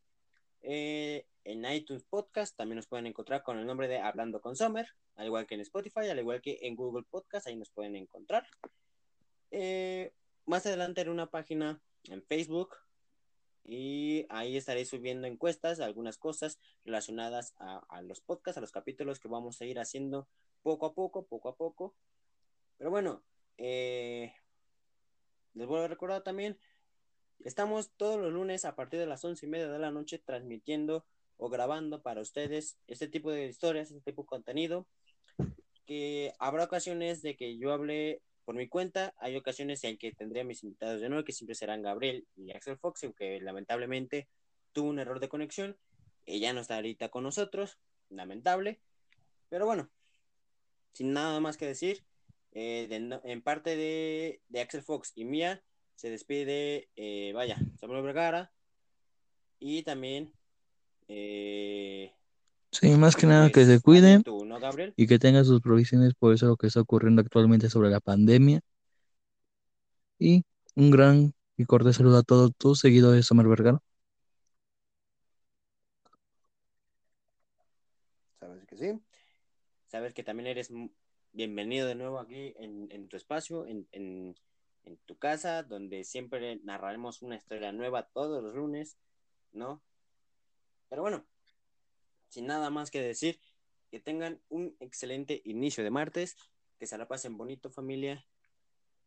Eh, 0.64 1.28
en 1.44 1.66
iTunes 1.66 2.04
Podcast 2.04 2.56
también 2.56 2.78
nos 2.78 2.88
pueden 2.88 3.06
encontrar 3.06 3.44
con 3.44 3.60
el 3.60 3.66
nombre 3.66 3.90
de 3.90 4.00
Hablando 4.00 4.40
con 4.40 4.56
Sommer, 4.56 4.88
al 5.16 5.26
igual 5.26 5.46
que 5.46 5.56
en 5.56 5.62
Spotify, 5.62 6.08
al 6.10 6.20
igual 6.20 6.42
que 6.42 6.58
en 6.62 6.76
Google 6.76 7.04
Podcast, 7.04 7.48
ahí 7.48 7.58
nos 7.58 7.70
pueden 7.70 7.98
encontrar. 7.98 8.48
Eh, 9.52 10.14
más 10.46 10.66
adelante 10.66 11.02
en 11.02 11.10
una 11.10 11.30
página 11.30 11.82
en 12.06 12.24
Facebook 12.24 12.76
y 13.66 14.26
ahí 14.30 14.58
estaré 14.58 14.86
subiendo 14.86 15.28
encuestas, 15.28 15.80
algunas 15.80 16.18
cosas 16.18 16.60
relacionadas 16.86 17.54
a, 17.58 18.02
los 18.02 18.22
podcasts, 18.22 18.58
a 18.58 18.62
los 18.62 18.72
capítulos 18.72 19.20
que 19.20 19.28
vamos 19.28 19.62
a 19.62 19.66
ir 19.66 19.80
haciendo 19.80 20.28
poco 20.64 20.86
a 20.86 20.94
poco, 20.94 21.26
poco 21.26 21.50
a 21.50 21.56
poco. 21.56 21.96
Pero 22.78 22.90
bueno, 22.90 23.24
eh, 23.58 24.34
les 25.54 25.68
vuelvo 25.68 25.86
a 25.86 25.90
recordar 25.90 26.24
también 26.24 26.58
Estamos 27.44 27.92
todos 27.98 28.20
los 28.20 28.32
lunes 28.32 28.64
a 28.64 28.76
partir 28.76 29.00
de 29.00 29.06
las 29.06 29.24
once 29.26 29.46
y 29.46 29.50
media 29.50 29.68
de 29.68 29.80
la 29.80 29.92
noche 29.92 30.18
transmitiendo 30.18 31.06
o 31.36 31.50
grabando 31.50 32.02
para 32.02 32.22
ustedes 32.22 32.78
este 32.88 33.10
tipo 33.10 33.32
de 33.32 33.48
historias, 33.48 33.92
este 33.92 34.12
tipo 34.12 34.22
de 34.22 34.28
contenido. 34.28 34.88
Que 35.86 36.34
habrá 36.40 36.64
ocasiones 36.64 37.22
de 37.22 37.36
que 37.36 37.58
yo 37.58 37.74
hable 37.74 38.22
por 38.46 38.56
mi 38.56 38.70
cuenta. 38.70 39.14
Hay 39.18 39.36
ocasiones 39.36 39.84
en 39.84 39.98
que 39.98 40.14
tendría 40.14 40.46
mis 40.46 40.64
invitados 40.64 41.02
de 41.02 41.10
nuevo, 41.10 41.26
que 41.26 41.34
siempre 41.34 41.56
serán 41.56 41.82
Gabriel 41.82 42.26
y 42.38 42.52
Axel 42.52 42.78
Fox, 42.78 43.04
aunque 43.04 43.42
lamentablemente 43.42 44.30
tuvo 44.72 44.90
un 44.90 45.00
error 45.00 45.20
de 45.20 45.28
conexión. 45.28 45.78
Ella 46.26 46.54
no 46.54 46.62
está 46.62 46.76
ahorita 46.76 47.10
con 47.10 47.24
nosotros, 47.24 47.78
lamentable. 48.10 48.80
Pero 49.50 49.66
bueno, 49.66 49.90
sin 50.94 51.12
nada 51.12 51.42
más 51.42 51.58
que 51.58 51.66
decir, 51.66 52.06
eh, 52.54 52.88
en 52.90 53.42
parte 53.42 53.76
de, 53.76 54.42
Axel 54.62 54.84
Fox 54.84 55.12
y 55.16 55.26
mía, 55.26 55.62
se 55.96 56.10
despide, 56.10 56.90
eh, 56.96 57.32
vaya, 57.34 57.58
Samuel 57.80 58.04
Vergara 58.04 58.52
y 59.60 59.84
también... 59.84 60.34
Eh, 61.08 62.14
sí, 62.72 62.90
más 62.92 63.16
que 63.16 63.28
nada 63.28 63.52
que 63.52 63.66
se 63.66 63.82
cuiden 63.82 64.24
y 64.96 65.08
que 65.08 65.20
tengan 65.20 65.46
sus 65.46 65.62
provisiones 65.62 66.14
por 66.16 66.34
eso 66.34 66.48
lo 66.48 66.56
que 66.58 66.68
está 66.68 66.82
ocurriendo 66.82 67.22
actualmente 67.22 67.70
sobre 67.70 67.90
la 67.90 68.00
pandemia. 68.00 68.62
Y 70.18 70.44
un 70.76 70.92
gran 70.92 71.34
y 71.58 71.66
cordial 71.66 71.94
saludo 71.94 72.18
a 72.18 72.24
todos 72.24 72.52
tus 72.58 72.80
seguidores 72.80 73.18
de 73.18 73.24
Samuel 73.24 73.48
Vergara. 73.48 73.80
Sabes 78.40 78.66
que 78.66 78.78
sí. 78.78 79.02
Sabes 79.88 80.14
que 80.14 80.24
también 80.24 80.48
eres 80.48 80.72
bienvenido 81.34 81.88
de 81.88 81.96
nuevo 81.96 82.20
aquí 82.20 82.54
en, 82.58 83.08
tu 83.08 83.18
espacio, 83.18 83.66
en, 83.66 83.88
en, 83.92 84.36
tu 85.06 85.18
casa, 85.18 85.64
donde 85.64 86.04
siempre 86.04 86.60
narraremos 86.64 87.22
una 87.22 87.36
historia 87.36 87.72
nueva 87.72 88.08
todos 88.08 88.44
los 88.44 88.54
lunes, 88.54 88.98
¿no? 89.52 89.82
Pero 90.90 91.02
bueno, 91.02 91.26
sin 92.30 92.46
nada 92.46 92.70
más 92.70 92.92
que 92.92 93.02
decir, 93.02 93.40
que 93.90 94.00
tengan 94.00 94.42
un 94.50 94.76
excelente 94.80 95.42
inicio 95.46 95.84
de 95.84 95.92
martes, 95.92 96.36
que 96.80 96.88
se 96.88 96.98
la 96.98 97.08
pasen 97.08 97.38
bonito 97.38 97.70
familia 97.70 98.26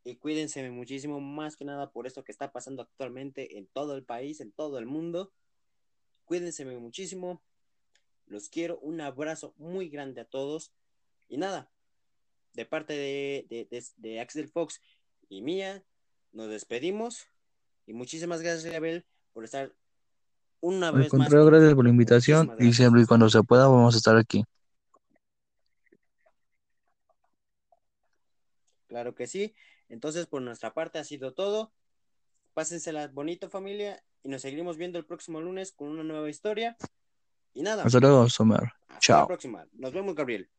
y 0.05 0.16
cuídense 0.16 0.70
muchísimo, 0.70 1.20
más 1.20 1.57
que 1.57 1.64
nada 1.64 1.91
por 1.91 2.07
esto 2.07 2.22
que 2.22 2.31
está 2.31 2.53
pasando 2.53 2.83
actualmente 2.83 3.59
en 3.59 3.66
todo 3.66 3.97
el 3.97 4.05
país, 4.05 4.41
en 4.41 4.53
todo 4.53 4.79
el 4.79 4.87
mundo. 4.87 5.33
Cuídense 6.24 6.64
muchísimo, 6.64 7.43
los 8.27 8.49
quiero, 8.49 8.79
un 8.79 9.01
abrazo 9.01 9.55
muy 9.57 9.89
grande 9.89 10.20
a 10.20 10.24
todos 10.24 10.72
y 11.29 11.39
nada, 11.39 11.70
de 12.53 12.66
parte 12.66 12.95
de, 12.95 14.20
Axel 14.20 14.49
Fox 14.49 14.81
y 15.29 15.43
mía, 15.43 15.85
nos 16.33 16.49
despedimos. 16.49 17.27
Y 17.87 17.93
muchísimas 17.93 18.43
gracias, 18.43 18.72
Gabriel, 18.72 19.07
por 19.33 19.45
estar 19.45 19.72
una 20.61 20.91
vez 20.91 21.12
más. 21.12 21.31
Gracias 21.31 21.74
por 21.74 21.85
la 21.85 21.91
invitación 21.91 22.57
y 22.59 22.72
siempre 22.72 23.03
y 23.03 23.07
cuando 23.07 23.29
se 23.29 23.43
pueda 23.43 23.68
vamos 23.68 23.95
a 23.95 23.99
estar 23.99 24.16
aquí. 24.16 24.45
Claro 28.89 29.14
que 29.14 29.27
sí. 29.27 29.55
Entonces, 29.89 30.27
por 30.27 30.43
nuestra 30.43 30.72
parte 30.72 30.99
ha 30.99 31.05
sido 31.05 31.35
todo. 31.35 31.72
Pásensela 32.55 33.09
bonito, 33.09 33.51
familia, 33.51 34.03
y 34.22 34.29
nos 34.29 34.43
seguiremos 34.43 34.79
viendo 34.79 34.99
el 34.99 35.05
próximo 35.05 35.41
lunes 35.41 35.72
con 35.72 35.89
una 35.89 36.03
nueva 36.03 36.31
historia. 36.31 36.77
Y 37.53 37.62
nada. 37.62 37.85
Hasta 37.85 38.01
luego, 38.01 38.29
Somer. 38.29 38.72
Hasta 38.89 39.20
la 39.20 39.27
próxima. 39.27 39.66
Nos 39.72 39.93
vemos, 39.93 40.14
Gabriel. 40.14 40.51